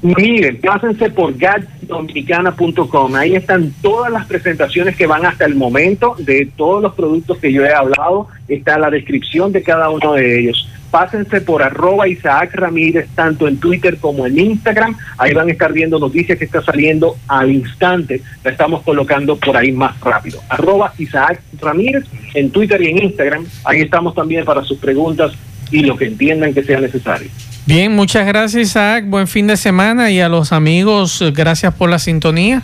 [0.00, 3.16] Miren, pásense por gadgetdominicana.com.
[3.16, 7.52] Ahí están todas las presentaciones que van hasta el momento de todos los productos que
[7.52, 8.28] yo he hablado.
[8.46, 10.68] Está la descripción de cada uno de ellos.
[10.92, 14.96] Pásense por arroba Isaac Ramírez, tanto en Twitter como en Instagram.
[15.18, 18.22] Ahí van a estar viendo noticias que está saliendo al instante.
[18.44, 20.40] La estamos colocando por ahí más rápido.
[20.48, 23.44] Arroba Isaac Ramírez en Twitter y en Instagram.
[23.64, 25.32] Ahí estamos también para sus preguntas
[25.72, 27.28] y lo que entiendan que sea necesario.
[27.68, 29.04] Bien, muchas gracias, Isaac.
[29.08, 32.62] Buen fin de semana y a los amigos, gracias por la sintonía.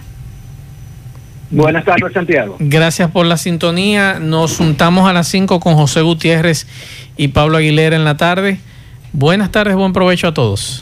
[1.51, 2.57] Buenas tardes, Santiago.
[2.59, 4.19] Gracias por la sintonía.
[4.19, 6.67] Nos juntamos a las 5 con José Gutiérrez
[7.19, 8.61] y Pablo Aguilera en la tarde.
[9.13, 10.73] Buenas tardes, buen provecho a todos.